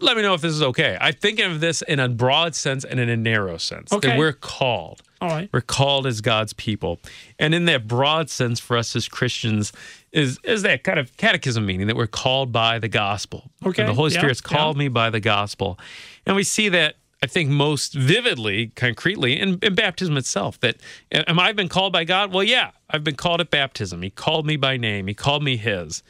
let 0.00 0.16
me 0.16 0.22
know 0.24 0.34
if 0.34 0.40
this 0.40 0.50
is 0.52 0.62
okay. 0.64 0.98
I'm 1.00 1.12
thinking 1.14 1.44
of 1.44 1.60
this 1.60 1.80
in 1.82 2.00
a 2.00 2.08
broad 2.08 2.56
sense 2.56 2.84
and 2.84 2.98
in 2.98 3.08
a 3.08 3.16
narrow 3.16 3.56
sense. 3.56 3.92
Okay. 3.92 4.08
That 4.08 4.18
we're 4.18 4.32
called. 4.32 5.00
All 5.22 5.28
right. 5.28 5.48
We're 5.52 5.60
called 5.60 6.08
as 6.08 6.20
God's 6.20 6.52
people. 6.52 6.98
And 7.38 7.54
in 7.54 7.66
that 7.66 7.86
broad 7.86 8.28
sense 8.28 8.58
for 8.58 8.76
us 8.76 8.96
as 8.96 9.06
Christians 9.06 9.72
is 10.10 10.40
is 10.42 10.62
that 10.62 10.82
kind 10.82 10.98
of 10.98 11.16
catechism 11.16 11.64
meaning 11.64 11.86
that 11.86 11.94
we're 11.94 12.08
called 12.08 12.50
by 12.50 12.80
the 12.80 12.88
gospel. 12.88 13.48
Okay, 13.64 13.82
And 13.82 13.88
the 13.88 13.94
Holy 13.94 14.12
yeah, 14.12 14.18
Spirit's 14.18 14.40
called 14.40 14.76
yeah. 14.76 14.80
me 14.80 14.88
by 14.88 15.10
the 15.10 15.20
gospel. 15.20 15.78
And 16.26 16.34
we 16.34 16.42
see 16.42 16.68
that 16.70 16.96
I 17.22 17.28
think 17.28 17.50
most 17.50 17.94
vividly, 17.94 18.72
concretely, 18.74 19.38
in, 19.38 19.60
in 19.62 19.76
baptism 19.76 20.16
itself. 20.16 20.58
That 20.58 20.78
am 21.12 21.38
I 21.38 21.52
been 21.52 21.68
called 21.68 21.92
by 21.92 22.02
God? 22.02 22.32
Well, 22.32 22.42
yeah, 22.42 22.72
I've 22.90 23.04
been 23.04 23.14
called 23.14 23.40
at 23.40 23.48
baptism. 23.48 24.02
He 24.02 24.10
called 24.10 24.44
me 24.44 24.56
by 24.56 24.76
name. 24.76 25.06
He 25.06 25.14
called 25.14 25.44
me 25.44 25.56
His. 25.56 26.02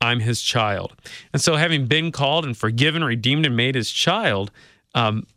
I'm 0.00 0.18
His 0.18 0.42
child. 0.42 0.96
And 1.32 1.40
so, 1.40 1.54
having 1.54 1.86
been 1.86 2.10
called 2.10 2.44
and 2.44 2.56
forgiven, 2.56 3.04
redeemed, 3.04 3.46
and 3.46 3.56
made 3.56 3.76
His 3.76 3.92
child, 3.92 4.50
um, 4.96 5.28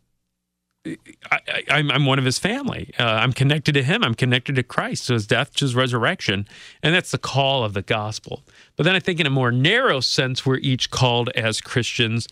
I, 0.84 1.62
I'm 1.70 2.06
one 2.06 2.18
of 2.18 2.24
his 2.24 2.38
family. 2.38 2.92
Uh, 2.98 3.04
I'm 3.04 3.32
connected 3.32 3.72
to 3.72 3.82
him. 3.82 4.02
I'm 4.02 4.14
connected 4.14 4.56
to 4.56 4.62
Christ, 4.62 5.06
to 5.06 5.12
his 5.12 5.26
death, 5.26 5.54
to 5.56 5.64
his 5.64 5.76
resurrection. 5.76 6.46
And 6.82 6.94
that's 6.94 7.12
the 7.12 7.18
call 7.18 7.64
of 7.64 7.72
the 7.72 7.82
gospel. 7.82 8.42
But 8.76 8.84
then 8.84 8.96
I 8.96 9.00
think 9.00 9.20
in 9.20 9.26
a 9.26 9.30
more 9.30 9.52
narrow 9.52 10.00
sense, 10.00 10.44
we're 10.44 10.56
each 10.56 10.90
called 10.90 11.28
as 11.30 11.60
Christians 11.60 12.26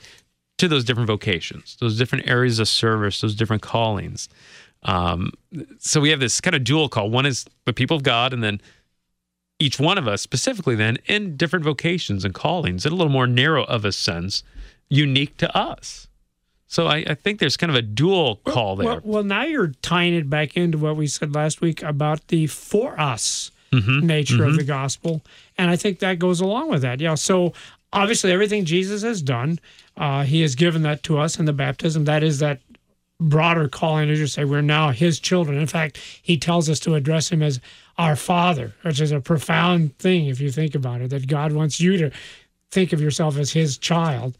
to 0.59 0.69
those 0.69 0.85
different 0.85 1.07
vocations, 1.07 1.76
those 1.80 1.97
different 1.97 2.28
areas 2.28 2.59
of 2.59 2.69
service, 2.69 3.21
those 3.21 3.35
different 3.35 3.62
callings. 3.62 4.28
Um, 4.83 5.33
so 5.78 6.00
we 6.00 6.11
have 6.11 6.21
this 6.21 6.40
kind 6.40 6.57
of 6.57 6.64
dual 6.64 6.88
call. 6.88 7.09
One 7.09 7.26
is 7.26 7.47
the 7.66 7.73
people 7.73 7.97
of 7.97 8.02
God, 8.02 8.33
and 8.33 8.42
then 8.42 8.61
each 9.59 9.78
one 9.78 9.99
of 9.99 10.09
us 10.09 10.23
specifically 10.23 10.75
then 10.75 10.99
in 11.07 11.37
different 11.37 11.64
vocations 11.64 12.25
and 12.25 12.35
callings 12.35 12.85
in 12.85 12.92
a 12.92 12.97
little 12.97 13.12
more 13.12 13.26
narrow 13.26 13.65
of 13.65 13.84
a 13.84 13.93
sense, 13.93 14.43
unique 14.89 15.36
to 15.36 15.56
us. 15.56 16.08
So 16.71 16.87
I, 16.87 16.99
I 17.04 17.15
think 17.15 17.41
there's 17.41 17.56
kind 17.56 17.69
of 17.71 17.75
a 17.75 17.83
dual 17.83 18.37
call 18.47 18.76
there. 18.76 18.87
Well, 18.87 19.00
well, 19.02 19.23
now 19.25 19.43
you're 19.43 19.73
tying 19.83 20.15
it 20.15 20.30
back 20.30 20.56
into 20.56 20.78
what 20.78 20.97
we 20.97 21.09
said 21.09 21.35
last 21.35 21.61
week 21.61 21.83
about 21.83 22.28
the 22.28 22.47
for 22.47 22.99
us 22.99 23.50
Mm-hmm. 23.73 24.04
nature 24.04 24.45
of 24.45 24.56
the 24.56 24.65
gospel, 24.65 25.23
and 25.56 25.71
I 25.71 25.76
think 25.76 26.00
that 26.00 26.19
goes 26.19 26.41
along 26.41 26.71
with 26.71 26.83
that. 26.83 26.99
Yeah. 26.99 27.15
So 27.15 27.52
obviously, 27.93 28.33
everything 28.33 28.65
Jesus 28.65 29.02
has 29.04 29.23
done, 29.23 29.61
uh, 29.97 30.25
He 30.25 30.41
has 30.43 30.56
given 30.56 30.83
that 30.83 31.04
to 31.04 31.19
us 31.19 31.39
in 31.39 31.45
the 31.45 31.52
baptism. 31.52 32.04
That 32.04 32.25
is 32.25 32.41
that 32.41 32.59
broader 33.21 33.69
calling, 33.69 34.11
as 34.11 34.19
you 34.19 34.26
say, 34.26 34.45
we're 34.45 34.61
now 34.61 34.91
His 34.91 35.21
children. 35.21 35.56
In 35.56 35.69
fact, 35.69 35.99
He 36.21 36.37
tells 36.37 36.69
us 36.69 36.80
to 36.80 36.97
address 36.97 37.30
Him 37.30 37.45
as 37.45 37.61
our 37.97 38.17
Father, 38.17 38.75
which 38.83 39.00
is 39.00 39.13
a 39.13 39.21
profound 39.21 39.97
thing 39.99 40.26
if 40.26 40.41
you 40.41 40.50
think 40.50 40.75
about 40.75 41.00
it. 41.00 41.11
That 41.11 41.28
God 41.28 41.52
wants 41.52 41.78
you 41.80 41.97
to 41.99 42.11
think 42.71 42.93
of 42.93 43.00
yourself 43.00 43.37
as 43.39 43.52
His 43.52 43.78
child. 43.78 44.37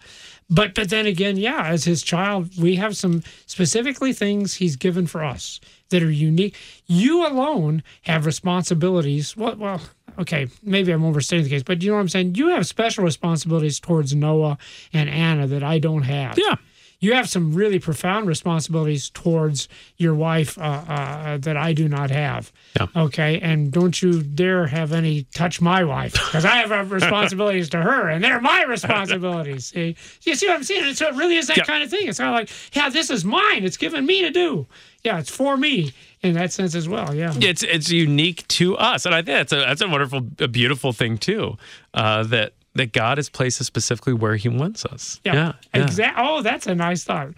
But 0.51 0.75
but 0.75 0.91
then 0.91 1.07
again, 1.07 1.37
yeah, 1.37 1.67
as 1.67 1.85
his 1.85 2.03
child, 2.03 2.51
we 2.61 2.75
have 2.75 2.97
some 2.97 3.23
specifically 3.47 4.13
things 4.13 4.55
he's 4.55 4.75
given 4.75 5.07
for 5.07 5.23
us 5.23 5.61
that 5.91 6.03
are 6.03 6.11
unique. 6.11 6.57
You 6.87 7.25
alone 7.27 7.85
have 8.03 8.27
responsibilities. 8.27 9.37
Well, 9.37 9.55
well, 9.55 9.81
okay, 10.19 10.49
maybe 10.63 10.91
I'm 10.91 11.05
overstating 11.05 11.45
the 11.45 11.51
case, 11.51 11.63
but 11.63 11.83
you 11.83 11.91
know 11.91 11.95
what 11.95 12.01
I'm 12.01 12.09
saying? 12.09 12.35
You 12.35 12.49
have 12.49 12.67
special 12.67 13.05
responsibilities 13.05 13.79
towards 13.79 14.13
Noah 14.13 14.59
and 14.93 15.09
Anna 15.09 15.47
that 15.47 15.63
I 15.63 15.79
don't 15.79 16.03
have. 16.03 16.37
Yeah. 16.37 16.57
You 17.03 17.15
have 17.15 17.29
some 17.31 17.55
really 17.55 17.79
profound 17.79 18.27
responsibilities 18.29 19.09
towards 19.09 19.69
your 19.97 20.15
wife 20.15 20.59
uh, 20.59 20.63
uh, 20.63 21.39
that 21.39 21.57
I 21.57 21.73
do 21.73 21.89
not 21.89 22.11
have. 22.11 22.53
Yeah. 22.79 22.87
Okay. 22.95 23.41
And 23.41 23.73
don't 23.73 24.01
you 24.03 24.23
dare 24.23 24.67
have 24.67 24.93
any 24.93 25.23
touch 25.35 25.63
my 25.63 25.83
wife 25.83 26.13
because 26.13 26.45
I 26.45 26.57
have 26.57 26.71
uh, 26.73 26.85
responsibilities 26.95 27.71
to 27.71 27.79
her 27.81 28.09
and 28.09 28.23
they're 28.23 28.41
my 28.41 28.65
responsibilities. 28.65 29.67
See, 29.67 29.97
you 30.25 30.35
see 30.35 30.47
what 30.49 30.57
I'm 30.57 30.65
saying? 30.65 30.93
So 30.95 31.09
it 31.09 31.15
really 31.15 31.37
is 31.37 31.47
that 31.47 31.57
Yeah. 31.57 31.65
kind 31.65 31.83
of 31.83 31.89
thing. 31.91 32.07
It's 32.07 32.19
kind 32.19 32.29
of 32.29 32.35
like, 32.35 32.51
yeah, 32.77 32.91
this 32.91 33.09
is 33.11 33.25
mine. 33.25 33.65
It's 33.65 33.79
given 33.79 34.05
me 34.05 34.21
to 34.23 34.31
do. 34.31 34.67
Yeah, 35.03 35.19
it's 35.19 35.31
for 35.31 35.57
me 35.57 35.95
in 36.23 36.35
that 36.35 36.53
sense 36.53 36.75
as 36.75 36.87
well. 36.87 37.15
Yeah. 37.15 37.33
it's 37.41 37.63
it's 37.63 37.91
unique 37.91 38.47
to 38.49 38.77
us, 38.77 39.07
and 39.07 39.15
I 39.15 39.23
think 39.23 39.39
that's 39.39 39.53
a 39.55 39.57
that's 39.57 39.81
a 39.81 39.89
wonderful, 39.89 40.29
a 40.39 40.49
beautiful 40.49 40.93
thing 40.93 41.17
too. 41.17 41.57
Uh, 41.95 42.25
that 42.25 42.53
that 42.75 42.93
God 42.93 43.19
has 43.19 43.29
placed 43.29 43.61
us 43.61 43.67
specifically 43.67 44.13
where 44.13 44.37
He 44.37 44.49
wants 44.49 44.85
us. 44.85 45.21
Yeah. 45.25 45.55
yeah, 45.75 45.87
Exa- 45.87 46.15
oh, 46.17 46.43
that's 46.43 46.67
a 46.67 46.75
nice 46.75 47.05
thought. 47.05 47.29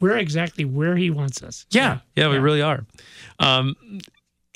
We're 0.00 0.16
exactly 0.18 0.64
where 0.64 0.96
he 0.96 1.10
wants 1.10 1.42
us. 1.42 1.66
yeah, 1.70 1.98
yeah, 2.14 2.28
we 2.28 2.38
really 2.38 2.62
are. 2.62 2.86
Um, 3.40 3.74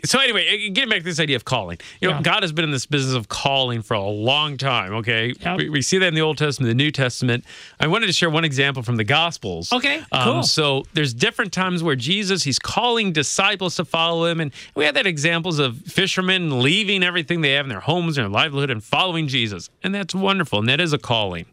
so 0.04 0.18
anyway, 0.18 0.68
getting 0.70 0.90
back 0.90 0.98
to 0.98 1.04
this 1.04 1.20
idea 1.20 1.36
of 1.36 1.44
calling, 1.44 1.78
you 2.00 2.08
know, 2.08 2.16
Yeah. 2.16 2.22
God 2.22 2.42
has 2.42 2.52
been 2.52 2.64
in 2.64 2.70
this 2.72 2.86
business 2.86 3.14
of 3.14 3.28
calling 3.28 3.82
for 3.82 3.94
a 3.94 4.02
long 4.02 4.56
time. 4.56 4.92
Okay, 4.94 5.32
Yep. 5.40 5.58
we, 5.58 5.68
we 5.68 5.82
see 5.82 5.98
that 5.98 6.08
in 6.08 6.14
the 6.14 6.20
Old 6.20 6.38
Testament, 6.38 6.68
the 6.70 6.74
New 6.74 6.90
Testament. 6.90 7.44
I 7.78 7.86
wanted 7.86 8.06
to 8.06 8.12
share 8.12 8.28
one 8.30 8.44
example 8.44 8.82
from 8.82 8.96
the 8.96 9.04
Gospels. 9.04 9.72
Okay, 9.72 9.98
Um, 10.10 10.24
cool. 10.24 10.42
so 10.42 10.84
there's 10.94 11.14
different 11.14 11.52
times 11.52 11.82
where 11.82 11.96
Jesus 11.96 12.42
he's 12.42 12.58
calling 12.58 13.12
disciples 13.12 13.76
to 13.76 13.84
follow 13.84 14.26
him, 14.26 14.40
and 14.40 14.52
we 14.74 14.84
had 14.84 14.94
that 14.96 15.06
examples 15.06 15.58
of 15.58 15.78
fishermen 15.82 16.60
leaving 16.62 17.02
everything 17.02 17.40
they 17.40 17.52
have 17.52 17.66
in 17.66 17.70
their 17.70 17.80
homes 17.80 18.18
and 18.18 18.24
their 18.24 18.30
livelihood 18.30 18.70
and 18.70 18.82
following 18.82 19.28
Jesus, 19.28 19.70
and 19.82 19.94
that's 19.94 20.14
wonderful, 20.14 20.58
and 20.58 20.68
that 20.68 20.80
is 20.80 20.92
a 20.92 20.98
calling. 20.98 21.46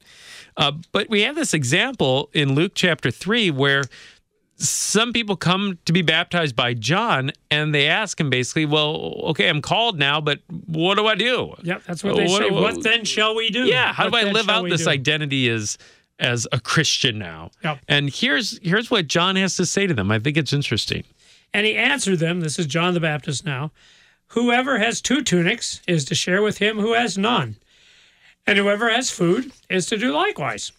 Uh, 0.58 0.72
but 0.92 1.08
we 1.10 1.22
have 1.22 1.36
this 1.36 1.54
example 1.54 2.30
in 2.34 2.54
Luke 2.56 2.74
chapter 2.76 3.12
three 3.12 3.50
where 3.52 3.84
some 4.60 5.14
people 5.14 5.36
come 5.36 5.80
to 5.86 5.94
be 5.94 6.02
baptized 6.02 6.56
by 6.56 6.74
John, 6.74 7.32
and 7.50 7.74
they 7.74 7.88
ask 7.88 8.20
him 8.20 8.30
basically, 8.30 8.66
"Well, 8.66 9.22
okay, 9.30 9.48
I'm 9.50 9.62
called 9.62 9.98
now, 9.98 10.20
but 10.22 10.40
what 10.66 10.96
do 10.96 11.08
I 11.08 11.16
do?" 11.16 11.56
Yep, 11.64 11.84
that's 11.86 12.04
what 12.04 12.16
they 12.18 12.26
What- 12.28 12.42
say. 12.44 12.50
what- 12.50 12.62
What 12.76 12.84
then 12.84 13.06
shall 13.06 13.36
we 13.36 13.50
do? 13.50 13.66
Yeah, 13.66 13.94
how 13.94 14.10
What 14.10 14.22
do 14.22 14.28
I 14.28 14.32
live 14.32 14.50
out 14.50 14.70
this 14.70 14.84
do? 14.84 14.90
identity 14.90 15.50
as 15.50 15.78
as 16.20 16.46
a 16.52 16.60
Christian 16.60 17.18
now? 17.18 17.52
Yep. 17.64 17.80
And 17.88 18.10
here's 18.14 18.60
here's 18.62 18.92
what 18.92 19.08
John 19.08 19.36
has 19.38 19.56
to 19.56 19.66
say 19.66 19.88
to 19.88 19.94
them. 19.94 20.12
I 20.12 20.20
think 20.20 20.36
it's 20.38 20.52
interesting. 20.54 21.04
And 21.54 21.66
he 21.66 21.76
answered 21.76 22.20
them, 22.20 22.42
this 22.42 22.60
is 22.60 22.66
John 22.68 22.94
the 22.94 23.00
Baptist 23.00 23.44
now, 23.46 23.72
whoever 24.28 24.78
has 24.78 25.02
two 25.02 25.24
tunics 25.24 25.82
is 25.88 26.06
to 26.06 26.14
share 26.16 26.42
with 26.44 26.60
him 26.60 26.78
who 26.80 26.94
has 26.94 27.18
none. 27.18 27.56
And 28.46 28.60
whoever 28.60 28.90
has 28.90 29.10
food 29.10 29.52
is 29.70 29.86
to 29.88 29.98
do 29.98 30.12
likewise. 30.14 30.72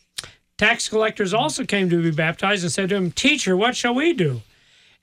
Tax 0.61 0.91
collectors 0.91 1.33
also 1.33 1.65
came 1.65 1.89
to 1.89 2.03
be 2.03 2.11
baptized 2.11 2.65
and 2.65 2.71
said 2.71 2.91
to 2.91 2.95
him, 2.95 3.13
Teacher, 3.13 3.57
what 3.57 3.75
shall 3.75 3.95
we 3.95 4.13
do? 4.13 4.43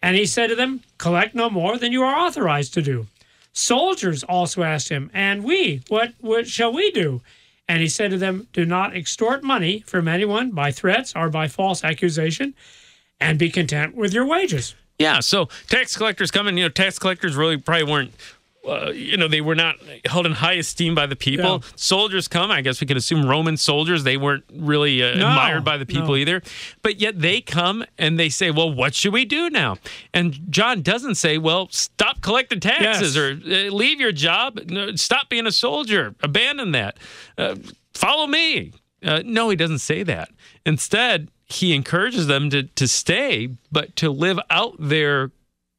And 0.04 0.16
he 0.16 0.28
said 0.28 0.52
to 0.52 0.56
them, 0.56 0.82
Collect 1.00 1.34
no 1.34 1.50
more 1.50 1.80
than 1.80 1.92
you 1.92 2.04
are 2.04 2.16
authorized 2.16 2.76
to 2.76 2.84
do. 2.84 3.08
Soldiers 3.54 4.24
also 4.24 4.62
asked 4.62 4.90
him, 4.90 5.10
And 5.16 5.44
we, 5.44 5.82
what, 5.88 6.14
what 6.20 6.48
shall 6.48 6.72
we 6.72 6.92
do? 6.92 7.24
And 7.68 7.82
he 7.82 7.88
said 7.88 8.12
to 8.12 8.20
them, 8.20 8.48
Do 8.54 8.68
not 8.68 8.96
extort 8.96 9.42
money 9.42 9.80
from 9.88 10.08
anyone 10.08 10.52
by 10.52 10.72
threats 10.72 11.16
or 11.16 11.28
by 11.28 11.48
false 11.48 11.84
accusation, 11.84 12.54
and 13.20 13.40
be 13.40 13.50
content 13.50 13.96
with 13.96 14.14
your 14.14 14.28
wages. 14.28 14.76
Yeah. 15.00 15.22
So 15.22 15.50
tax 15.70 15.98
collectors 15.98 16.30
come 16.30 16.48
in. 16.48 16.58
You 16.58 16.66
know, 16.66 16.70
tax 16.70 17.00
collectors 17.00 17.36
really 17.36 17.58
probably 17.58 17.92
weren't 17.92 18.14
uh, 18.68 18.92
you 18.92 19.18
know, 19.18 19.28
they 19.28 19.42
were 19.42 19.56
not 19.56 19.76
held 20.06 20.26
in 20.26 20.34
high 20.34 20.54
esteem 20.54 20.94
by 20.96 21.06
the 21.06 21.16
people. 21.16 21.62
Yeah. 21.64 21.70
Soldiers 21.76 22.28
come. 22.28 22.52
I 22.52 22.62
guess 22.62 22.82
we 22.82 22.88
can 22.88 22.98
assume 22.98 23.26
Roman 23.28 23.58
soldiers. 23.58 24.04
They 24.04 24.18
weren't 24.18 24.44
really 24.54 25.02
uh, 25.02 25.16
No, 25.16 25.28
admired 25.28 25.64
by 25.64 25.78
the 25.78 25.86
people 25.86 26.10
no. 26.10 26.16
either. 26.16 26.42
But 26.82 27.00
yet 27.00 27.20
they 27.22 27.42
come 27.42 27.86
and 27.98 28.20
they 28.20 28.30
say, 28.30 28.52
"Well, 28.52 28.72
what 28.74 28.94
should 28.96 29.14
we 29.14 29.26
do 29.26 29.50
now?" 29.50 29.78
And 30.14 30.38
John 30.50 30.82
doesn't 30.82 31.16
say, 31.16 31.38
"Well, 31.38 31.70
stop 31.72 32.22
collecting 32.22 32.60
taxes 32.60 33.16
Yes. 33.16 33.18
or 33.18 33.32
uh, 33.32 33.72
leave 33.74 34.00
your 34.00 34.12
job. 34.12 34.60
No, 34.68 34.96
stop 34.96 35.30
being 35.30 35.48
a 35.48 35.52
soldier. 35.52 36.16
Abandon 36.22 36.72
that. 36.74 36.98
Uh, 37.38 37.56
follow 37.94 38.28
me." 38.28 38.74
Uh, 39.04 39.22
no, 39.24 39.50
he 39.50 39.56
doesn't 39.56 39.80
say 39.80 40.02
that. 40.04 40.30
Instead, 40.66 41.30
he 41.46 41.74
encourages 41.74 42.28
them 42.28 42.50
to 42.50 42.64
to 42.64 42.88
stay, 42.88 43.50
but 43.72 43.96
to 43.96 44.10
live 44.10 44.40
out 44.50 44.76
their 44.80 45.32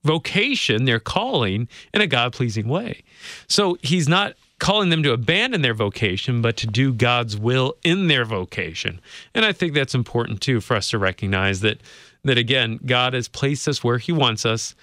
vocation, 0.09 0.87
their 0.87 0.99
calling, 0.99 1.69
in 1.93 2.01
a 2.01 2.07
God 2.07 2.33
pleasing 2.33 2.67
way. 2.67 3.03
So 3.47 3.77
he's 3.83 4.09
not 4.09 4.33
calling 4.59 4.89
them 4.89 5.03
to 5.03 5.13
abandon 5.13 5.61
their 5.61 5.75
vocation, 5.75 6.41
but 6.41 6.57
to 6.57 6.67
do 6.67 6.95
God's 6.95 7.37
will 7.37 7.77
in 7.85 8.09
their 8.09 8.25
vocation. 8.25 9.03
And 9.35 9.45
I 9.45 9.53
think 9.53 9.75
that's 9.75 9.95
important 9.95 10.41
too 10.41 10.63
for 10.63 10.75
us 10.75 10.89
to 10.91 10.99
recognize 10.99 11.61
that 11.61 11.81
that 12.25 12.39
again, 12.39 12.81
God 12.87 13.13
has 13.13 13.29
placed 13.29 13.69
us 13.69 13.85
where 13.85 13.99
he 13.99 14.11
wants 14.11 14.47
us 14.47 14.75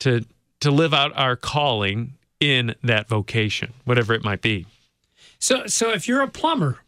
to 0.00 0.26
to 0.60 0.70
live 0.70 0.92
out 0.92 1.12
our 1.16 1.34
calling 1.34 2.12
in 2.38 2.74
that 2.82 3.08
vocation, 3.08 3.72
whatever 3.86 4.12
it 4.12 4.22
might 4.22 4.42
be. 4.42 4.66
So, 5.38 5.66
so 5.66 5.90
if 5.92 6.06
you're 6.06 6.22
a 6.22 6.28
plumber 6.28 6.78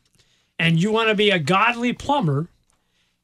and 0.59 0.81
you 0.81 0.93
want 0.93 1.09
to 1.09 1.15
be 1.15 1.31
a 1.31 1.39
godly 1.39 1.95
plumber, 1.95 2.49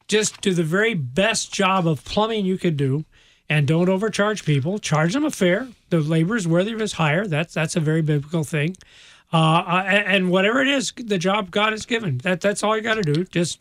just 0.09 0.41
do 0.41 0.55
the 0.55 0.65
very 0.65 0.95
best 0.95 1.53
job 1.53 1.87
of 1.87 2.05
plumbing 2.05 2.47
you 2.47 2.57
could 2.59 2.77
do, 2.77 3.05
and 3.53 3.67
don't 3.67 3.89
overcharge 3.89 4.45
people. 4.45 4.79
Charge 4.79 5.13
them 5.13 5.25
a 5.25 5.31
fare. 5.31 5.69
The 5.91 6.01
labor 6.01 6.37
is 6.37 6.49
worthy 6.49 6.73
of 6.73 6.81
his 6.81 6.95
hire. 6.95 7.27
That's 7.27 7.53
that's 7.55 7.77
a 7.77 7.81
very 7.81 8.03
biblical 8.03 8.45
thing. 8.45 8.77
Uh, 9.33 9.37
uh, 9.37 9.85
and, 9.87 10.07
and 10.15 10.31
whatever 10.31 10.61
it 10.61 10.69
is, 10.69 10.93
the 10.97 11.19
job 11.19 11.51
God 11.51 11.73
has 11.73 11.87
given, 11.87 12.19
that 12.19 12.41
that's 12.41 12.63
all 12.63 12.77
you 12.77 12.83
got 12.83 12.95
to 12.95 13.03
do. 13.03 13.25
Just 13.25 13.61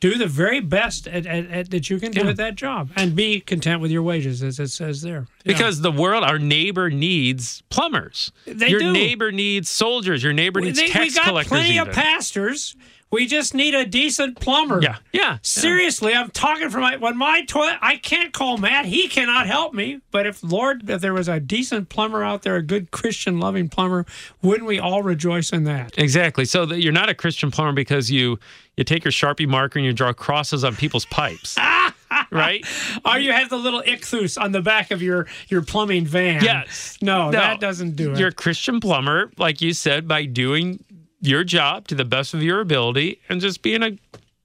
do 0.00 0.16
the 0.18 0.26
very 0.26 0.58
best 0.58 1.06
at, 1.06 1.26
at, 1.26 1.46
at, 1.48 1.70
that 1.70 1.88
you 1.88 2.00
can 2.00 2.10
do 2.10 2.22
Yeah. 2.24 2.30
at 2.30 2.36
that 2.36 2.56
job, 2.56 2.90
and 2.96 3.14
be 3.14 3.38
content 3.40 3.80
with 3.80 3.92
your 3.92 4.02
wages, 4.02 4.42
as 4.42 4.58
it 4.58 4.68
says 4.72 5.00
there. 5.02 5.26
Yeah. 5.44 5.52
Because 5.52 5.80
the 5.80 5.92
world, 5.92 6.24
our 6.24 6.40
neighbor 6.40 6.90
needs 6.90 7.62
plumbers. 7.70 8.32
They 8.46 8.68
your 8.68 8.80
do. 8.80 8.92
neighbor 8.92 9.30
needs 9.30 9.70
soldiers. 9.70 10.24
Your 10.24 10.32
neighbor 10.32 10.60
needs 10.60 10.78
they- 10.80 10.86
we 10.98 11.10
got 11.12 11.24
collectors. 11.24 11.50
plenty 11.50 11.78
of 11.78 11.92
pastors. 11.92 12.74
We 13.12 13.26
just 13.26 13.54
need 13.54 13.74
a 13.74 13.84
decent 13.84 14.40
plumber. 14.40 14.80
Yeah, 14.82 14.96
yeah. 15.12 15.36
Seriously, 15.42 16.14
I'm 16.14 16.30
talking 16.30 16.70
from 16.70 16.80
my 16.80 16.96
when 16.96 17.16
my 17.16 17.44
toilet. 17.44 17.76
I 17.82 17.96
can't 17.96 18.32
call 18.32 18.56
Matt. 18.56 18.86
He 18.86 19.06
cannot 19.06 19.46
help 19.46 19.74
me. 19.74 20.00
But 20.10 20.26
if 20.26 20.42
Lord, 20.42 20.88
if 20.88 21.02
there 21.02 21.12
was 21.12 21.28
a 21.28 21.38
decent 21.38 21.90
plumber 21.90 22.24
out 22.24 22.40
there, 22.42 22.56
a 22.56 22.62
good 22.62 22.90
Christian 22.90 23.38
loving 23.38 23.68
plumber, 23.68 24.06
wouldn't 24.40 24.66
we 24.66 24.78
all 24.78 25.02
rejoice 25.02 25.52
in 25.52 25.64
that? 25.64 25.92
Exactly. 25.98 26.46
So 26.46 26.64
that 26.66 26.80
you're 26.80 26.92
not 26.92 27.10
a 27.10 27.14
Christian 27.14 27.50
plumber 27.50 27.72
because 27.74 28.10
you 28.10 28.38
you 28.78 28.84
take 28.84 29.04
your 29.04 29.12
Sharpie 29.12 29.46
marker 29.46 29.78
and 29.78 29.84
you 29.84 29.92
draw 29.92 30.14
crosses 30.14 30.64
on 30.64 30.74
people's 30.74 31.04
pipes. 31.04 31.58
right? 32.30 32.64
Or 33.04 33.18
you 33.18 33.32
have 33.32 33.50
the 33.50 33.56
little 33.58 33.82
ichthus 33.82 34.40
on 34.40 34.52
the 34.52 34.62
back 34.62 34.90
of 34.90 35.02
your 35.02 35.26
your 35.48 35.60
plumbing 35.62 36.06
van. 36.06 36.42
Yes. 36.42 36.96
No, 37.02 37.26
No. 37.26 37.32
that 37.32 37.60
doesn't 37.60 37.96
do 37.96 38.12
it. 38.12 38.18
You're 38.18 38.28
a 38.28 38.32
Christian 38.32 38.80
plumber, 38.80 39.30
like 39.36 39.60
you 39.60 39.74
said, 39.74 40.08
by 40.08 40.24
doing 40.24 40.82
your 41.22 41.44
job 41.44 41.88
to 41.88 41.94
the 41.94 42.04
best 42.04 42.34
of 42.34 42.42
your 42.42 42.60
ability 42.60 43.20
and 43.28 43.40
just 43.40 43.62
being 43.62 43.82
a 43.82 43.98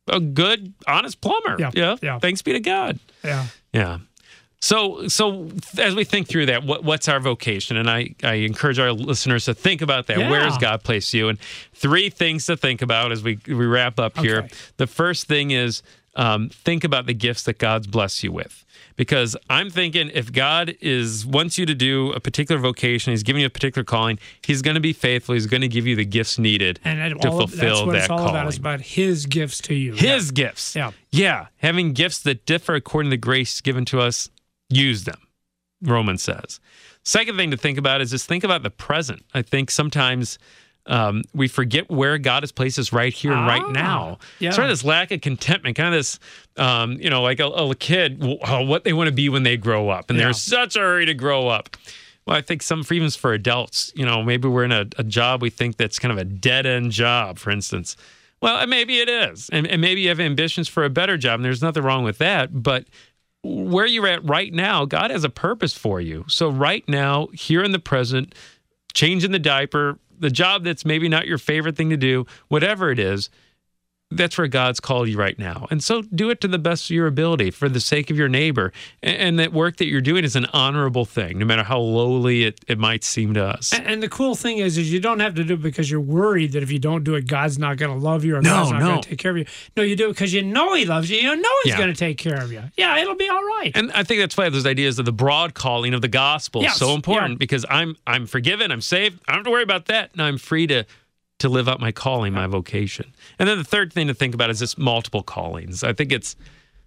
a 0.07 0.19
good, 0.19 0.73
honest 0.87 1.19
plumber. 1.21 1.57
Yeah, 1.59 1.71
yeah. 1.73 1.97
Yeah. 2.01 2.19
Thanks 2.19 2.41
be 2.41 2.53
to 2.53 2.59
God. 2.59 2.99
yeah. 3.23 3.47
Yeah. 3.73 3.99
So, 4.59 5.07
so 5.07 5.51
as 5.77 5.93
we 5.93 6.03
think 6.03 6.27
through 6.27 6.47
that, 6.47 6.63
what, 6.63 6.83
what's 6.83 7.07
our 7.07 7.19
vocation? 7.19 7.77
And 7.77 7.89
I, 7.89 8.15
I 8.23 8.35
encourage 8.35 8.79
our 8.79 8.91
listeners 8.91 9.45
to 9.45 9.53
think 9.53 9.81
about 9.81 10.07
that. 10.07 10.17
Where 10.17 10.41
has 10.41 10.57
God 10.57 10.83
placed 10.83 11.13
you? 11.13 11.29
And 11.29 11.39
three 11.73 12.09
things 12.09 12.47
to 12.47 12.57
think 12.57 12.81
about 12.81 13.11
as 13.11 13.21
we, 13.21 13.39
we 13.47 13.53
wrap 13.53 13.99
up 13.99 14.17
here. 14.17 14.39
Okay. 14.39 14.49
The 14.77 14.87
first 14.87 15.27
thing 15.27 15.51
is 15.51 15.83
um, 16.15 16.49
think 16.49 16.83
about 16.83 17.05
the 17.05 17.13
gifts 17.13 17.43
that 17.43 17.59
God's 17.59 17.85
blessed 17.85 18.23
you 18.23 18.31
with. 18.31 18.65
Because 18.97 19.37
I'm 19.49 19.69
thinking 19.69 20.09
if 20.13 20.33
God 20.33 20.75
is 20.81 21.25
wants 21.25 21.57
you 21.57 21.65
to 21.67 21.73
do 21.75 22.11
a 22.13 22.19
particular 22.19 22.59
vocation, 22.59 23.11
He's 23.13 23.23
giving 23.23 23.41
you 23.41 23.45
a 23.47 23.49
particular 23.51 23.85
calling, 23.85 24.17
He's 24.41 24.61
going 24.61 24.75
to 24.75 24.81
be 24.81 24.91
faithful. 24.91 25.33
He's 25.35 25.45
going 25.45 25.61
to 25.61 25.67
give 25.67 25.85
you 25.87 25.95
the 25.95 26.03
gifts 26.03 26.37
needed 26.39 26.79
And 26.83 27.21
to 27.21 27.29
fulfill 27.29 27.47
that's 27.47 27.85
what 27.85 27.91
that 27.93 27.97
it's 28.01 28.09
all 28.09 28.17
calling. 28.17 28.31
about. 28.35 28.47
It's 28.47 28.57
about 28.57 28.81
His 28.81 29.25
gifts 29.27 29.61
to 29.61 29.75
you. 29.75 29.93
His 29.93 30.31
gifts. 30.31 30.75
Yeah. 30.75 30.91
Yeah. 31.11 31.45
Having 31.57 31.93
gifts 31.93 32.19
that 32.23 32.45
differ 32.45 32.75
according 32.75 33.11
to 33.11 33.13
the 33.13 33.21
grace 33.21 33.61
given 33.61 33.85
to 33.85 34.01
us, 34.01 34.29
use 34.69 35.03
them, 35.03 35.19
Romans 35.81 36.23
says. 36.23 36.59
Second 37.03 37.37
thing 37.37 37.51
to 37.51 37.57
think 37.57 37.77
about 37.77 38.01
is 38.01 38.09
just 38.11 38.27
think 38.27 38.43
about 38.43 38.63
the 38.63 38.69
present. 38.71 39.23
I 39.33 39.41
think 39.43 39.71
sometimes 39.71 40.39
um, 40.87 41.23
we 41.33 41.47
forget 41.47 41.89
where 41.89 42.17
God 42.17 42.43
has 42.43 42.51
placed 42.51 42.79
us 42.79 42.91
right 42.93 43.13
here 43.13 43.31
and 43.33 43.45
right 43.45 43.61
Ah, 43.65 43.71
now. 43.71 44.19
yeah. 44.39 44.51
Sort 44.51 44.65
of 44.65 44.71
this 44.71 44.83
lack 44.83 45.11
of 45.11 45.21
contentment, 45.21 45.75
kind 45.75 45.93
of 45.93 45.99
this, 45.99 46.19
um, 46.57 46.93
you 46.93 47.09
know, 47.09 47.21
like 47.21 47.39
a, 47.39 47.45
a 47.47 47.75
kid, 47.75 48.23
what 48.23 48.83
they 48.83 48.93
want 48.93 49.07
to 49.07 49.13
be 49.13 49.29
when 49.29 49.43
they 49.43 49.57
grow 49.57 49.89
up. 49.89 50.09
And 50.09 50.17
Yeah. 50.17 50.25
they're 50.25 50.33
such 50.33 50.75
a 50.75 50.79
hurry 50.79 51.05
to 51.05 51.13
grow 51.13 51.47
up. 51.49 51.75
Well, 52.25 52.35
I 52.35 52.41
think 52.41 52.61
some, 52.61 52.83
even 52.91 53.09
for 53.11 53.33
adults, 53.33 53.91
you 53.95 54.05
know, 54.05 54.21
maybe 54.23 54.47
we're 54.47 54.65
in 54.65 54.71
a, 54.71 54.85
a 54.97 55.03
job 55.03 55.41
we 55.41 55.49
think 55.49 55.77
that's 55.77 55.97
kind 55.99 56.11
of 56.11 56.17
a 56.17 56.25
dead 56.25 56.65
end 56.65 56.91
job, 56.91 57.37
for 57.39 57.51
instance. 57.51 57.95
Well, 58.41 58.67
maybe 58.67 58.99
it 58.99 59.09
is. 59.09 59.49
And, 59.51 59.65
and 59.65 59.81
maybe 59.81 60.01
you 60.01 60.09
have 60.09 60.19
ambitions 60.19 60.67
for 60.67 60.83
a 60.83 60.89
better 60.89 61.17
job, 61.17 61.35
and 61.35 61.45
there's 61.45 61.61
nothing 61.61 61.83
wrong 61.83 62.03
with 62.03 62.17
that. 62.19 62.61
But 62.61 62.85
where 63.43 63.85
you're 63.85 64.07
at 64.07 64.23
right 64.25 64.53
now, 64.53 64.85
God 64.85 65.09
has 65.09 65.23
a 65.23 65.29
purpose 65.29 65.73
for 65.73 66.01
you. 66.01 66.25
So, 66.27 66.49
right 66.49 66.83
now, 66.87 67.27
here 67.33 67.63
in 67.63 67.71
the 67.71 67.79
present, 67.79 68.35
changing 68.93 69.31
the 69.31 69.39
diaper, 69.39 69.97
the 70.19 70.29
job 70.29 70.63
that's 70.63 70.85
maybe 70.85 71.09
not 71.09 71.27
your 71.27 71.37
favorite 71.37 71.75
thing 71.75 71.89
to 71.89 71.97
do, 71.97 72.25
whatever 72.47 72.91
it 72.91 72.99
is, 72.99 73.29
that's 74.09 74.37
where 74.37 74.47
God's 74.47 74.79
called 74.79 75.09
you 75.09 75.17
right 75.17 75.37
now. 75.37 75.67
And 75.69 75.83
so 75.83 76.01
do 76.01 76.29
it 76.29 76.39
to 76.41 76.47
the 76.47 76.57
best 76.57 76.85
of 76.85 76.91
your 76.91 77.07
ability 77.07 77.51
for 77.51 77.67
the 77.67 77.81
sake 77.81 78.09
of 78.09 78.15
your 78.17 78.29
neighbor. 78.29 78.71
And, 79.03 79.17
and 79.17 79.39
that 79.39 79.51
work 79.51 79.75
that 79.77 79.87
you're 79.87 79.99
doing 79.99 80.23
is 80.23 80.35
an 80.37 80.45
honorable 80.53 81.03
thing, 81.03 81.37
no 81.39 81.45
matter 81.45 81.63
how 81.63 81.79
lowly 81.79 82.43
it, 82.45 82.61
it 82.69 82.79
might 82.79 83.03
seem 83.03 83.33
to 83.33 83.43
us. 83.43 83.73
And, 83.73 83.85
and 83.85 84.01
the 84.03 84.07
cool 84.07 84.33
thing 84.35 84.59
is, 84.59 84.77
is 84.77 84.91
you 84.93 85.01
don't 85.01 85.19
have 85.19 85.35
to 85.35 85.43
do 85.43 85.55
it 85.55 85.61
because 85.61 85.91
you're 85.91 85.99
worried 85.99 86.53
that 86.53 86.63
if 86.63 86.71
you 86.71 86.79
don't 86.79 87.03
do 87.03 87.15
it, 87.15 87.27
God's 87.27 87.59
not 87.59 87.75
going 87.75 87.91
to 87.91 88.01
love 88.01 88.23
you 88.23 88.37
or 88.37 88.41
No, 88.41 88.49
God's 88.51 88.71
not 88.71 88.79
no. 88.79 88.87
going 88.87 89.01
to 89.01 89.09
take 89.09 89.19
care 89.19 89.31
of 89.31 89.37
you. 89.37 89.45
No, 89.75 89.83
you 89.83 89.97
do 89.97 90.05
it 90.05 90.13
because 90.13 90.33
you 90.33 90.41
know 90.41 90.73
He 90.73 90.85
loves 90.85 91.09
you. 91.09 91.17
You 91.17 91.35
know 91.35 91.49
He's 91.63 91.73
Yeah. 91.73 91.77
going 91.77 91.89
to 91.93 91.97
take 91.99 92.17
care 92.17 92.41
of 92.41 92.51
you. 92.51 92.63
Yeah, 92.77 92.97
it'll 92.99 93.15
be 93.15 93.27
all 93.27 93.43
right. 93.43 93.71
And 93.75 93.91
I 93.91 94.03
think 94.03 94.21
that's 94.21 94.37
why 94.37 94.47
those 94.49 94.65
ideas 94.65 94.99
of 94.99 95.05
the 95.05 95.11
broad 95.11 95.53
calling 95.53 95.93
of 95.93 96.01
the 96.01 96.07
gospel 96.07 96.61
Yes, 96.61 96.73
is 96.73 96.79
so 96.79 96.93
important 96.93 97.31
yeah. 97.33 97.37
because 97.39 97.65
I'm 97.69 97.97
I'm 98.07 98.25
forgiven, 98.25 98.71
I'm 98.71 98.79
saved, 98.81 99.19
I 99.27 99.33
don't 99.33 99.39
have 99.39 99.45
to 99.45 99.51
worry 99.51 99.63
about 99.63 99.87
that. 99.87 100.15
Now 100.15 100.25
I'm 100.25 100.37
free 100.37 100.65
to 100.67 100.85
to 101.39 101.49
live 101.49 101.67
out 101.67 101.79
my 101.79 101.91
calling, 101.91 102.33
my 102.33 102.47
vocation. 102.47 103.13
And 103.37 103.47
then 103.47 103.57
the 103.57 103.63
third 103.63 103.93
thing 103.93 104.07
to 104.07 104.13
think 104.13 104.33
about 104.33 104.49
is 104.49 104.59
just 104.59 104.77
multiple 104.77 105.23
callings. 105.23 105.83
I 105.83 105.93
think 105.93 106.11
it's 106.11 106.35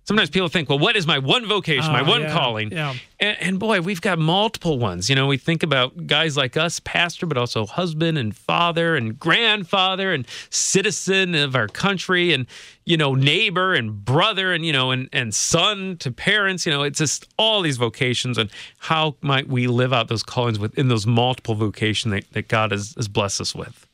sometimes 0.04 0.30
people 0.30 0.48
think, 0.48 0.68
well, 0.68 0.78
what 0.78 0.96
is 0.96 1.06
my 1.06 1.18
one 1.18 1.46
vocation, 1.46 1.92
my 1.92 2.00
ah, 2.00 2.08
one 2.08 2.22
yeah, 2.22 2.32
calling? 2.32 2.72
yeah. 2.72 2.94
And, 3.20 3.36
and 3.40 3.60
boy, 3.60 3.80
we've 3.80 4.00
got 4.00 4.18
multiple 4.18 4.78
ones. 4.78 5.08
You 5.08 5.14
know, 5.14 5.28
we 5.28 5.36
think 5.36 5.62
about 5.62 6.08
guys 6.08 6.36
like 6.36 6.56
us, 6.56 6.80
pastor, 6.80 7.26
but 7.26 7.38
also 7.38 7.64
husband 7.64 8.18
and 8.18 8.34
father 8.36 8.96
and 8.96 9.18
grandfather 9.18 10.12
and 10.12 10.26
citizen 10.50 11.36
of 11.36 11.54
our 11.54 11.68
country 11.68 12.32
and, 12.32 12.46
you 12.84 12.96
know, 12.96 13.14
neighbor 13.14 13.74
and 13.74 14.04
brother 14.04 14.52
and, 14.52 14.66
you 14.66 14.72
know, 14.72 14.90
and, 14.90 15.08
and 15.12 15.32
son 15.32 15.96
to 15.98 16.10
parents. 16.10 16.66
You 16.66 16.72
know, 16.72 16.82
it's 16.82 16.98
just 16.98 17.28
all 17.38 17.62
these 17.62 17.76
vocations 17.76 18.36
and 18.36 18.50
how 18.78 19.14
might 19.20 19.46
we 19.46 19.68
live 19.68 19.92
out 19.92 20.08
those 20.08 20.24
callings 20.24 20.58
within 20.58 20.88
those 20.88 21.06
multiple 21.06 21.54
vocations 21.54 22.12
that, 22.12 22.32
that 22.32 22.48
God 22.48 22.72
has, 22.72 22.94
has 22.96 23.06
blessed 23.06 23.40
us 23.40 23.54
with. 23.54 23.86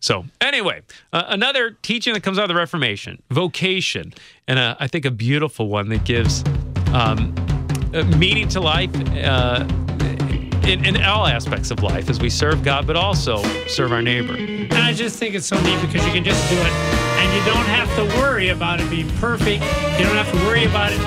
So, 0.00 0.24
anyway, 0.40 0.80
uh, 1.12 1.24
another 1.28 1.76
teaching 1.82 2.14
that 2.14 2.22
comes 2.22 2.38
out 2.38 2.44
of 2.44 2.48
the 2.48 2.54
Reformation, 2.54 3.22
vocation, 3.30 4.14
and 4.48 4.58
uh, 4.58 4.76
I 4.80 4.86
think 4.86 5.04
a 5.04 5.10
beautiful 5.10 5.68
one 5.68 5.90
that 5.90 6.04
gives 6.04 6.42
um, 6.92 7.34
uh, 7.94 8.02
meaning 8.16 8.48
to 8.48 8.60
life 8.60 8.90
uh, 9.22 9.66
in, 10.66 10.84
in 10.84 11.02
all 11.02 11.26
aspects 11.26 11.70
of 11.70 11.82
life 11.82 12.08
as 12.08 12.20
we 12.20 12.30
serve 12.30 12.62
God, 12.62 12.86
but 12.86 12.96
also 12.96 13.42
serve 13.66 13.92
our 13.92 14.02
neighbor. 14.02 14.34
And 14.34 14.72
I 14.74 14.92
just 14.92 15.18
think 15.18 15.34
it's 15.34 15.46
so 15.46 15.60
neat 15.62 15.80
because 15.80 16.04
you 16.06 16.12
can 16.12 16.24
just 16.24 16.48
do 16.48 16.56
it 16.56 16.72
and 17.20 17.36
you 17.36 17.52
don't 17.52 17.66
have 17.66 17.88
to 17.96 18.04
worry 18.20 18.48
about 18.48 18.80
it 18.80 18.88
being 18.88 19.08
perfect. 19.16 19.62
You 19.98 20.04
don't 20.04 20.16
have 20.16 20.30
to 20.30 20.38
worry 20.46 20.64
about 20.64 20.92
it 20.92 21.00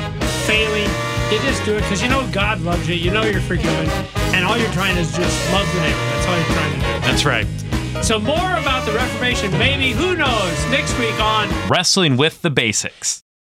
failing. 0.46 0.90
You 1.32 1.40
just 1.48 1.64
do 1.66 1.76
it 1.76 1.82
because 1.82 2.02
you 2.02 2.10
know 2.10 2.30
God 2.32 2.62
loves 2.62 2.88
you. 2.88 2.96
You 2.96 3.12
know 3.12 3.24
you're 3.24 3.42
forgiven. 3.42 3.90
And 4.36 4.46
all 4.46 4.58
you're 4.58 4.72
trying 4.72 4.98
is 4.98 5.16
just 5.16 5.52
love 5.52 5.68
the 5.74 5.82
neighbor. 5.82 5.98
That's 5.98 6.28
all 6.28 6.38
you're 6.38 6.46
trying 6.46 6.74
to 6.74 6.80
do. 6.80 7.08
That's 7.08 7.26
right. 7.26 7.73
So, 8.04 8.20
more 8.20 8.36
about 8.36 8.86
the 8.86 8.92
Reformation, 8.92 9.50
maybe, 9.58 9.92
who 9.92 10.18
knows, 10.18 10.66
next 10.70 11.00
week 11.00 11.18
on 11.22 11.48
Wrestling 11.70 12.18
with 12.18 12.42
the 12.42 12.50
basics. 12.50 13.23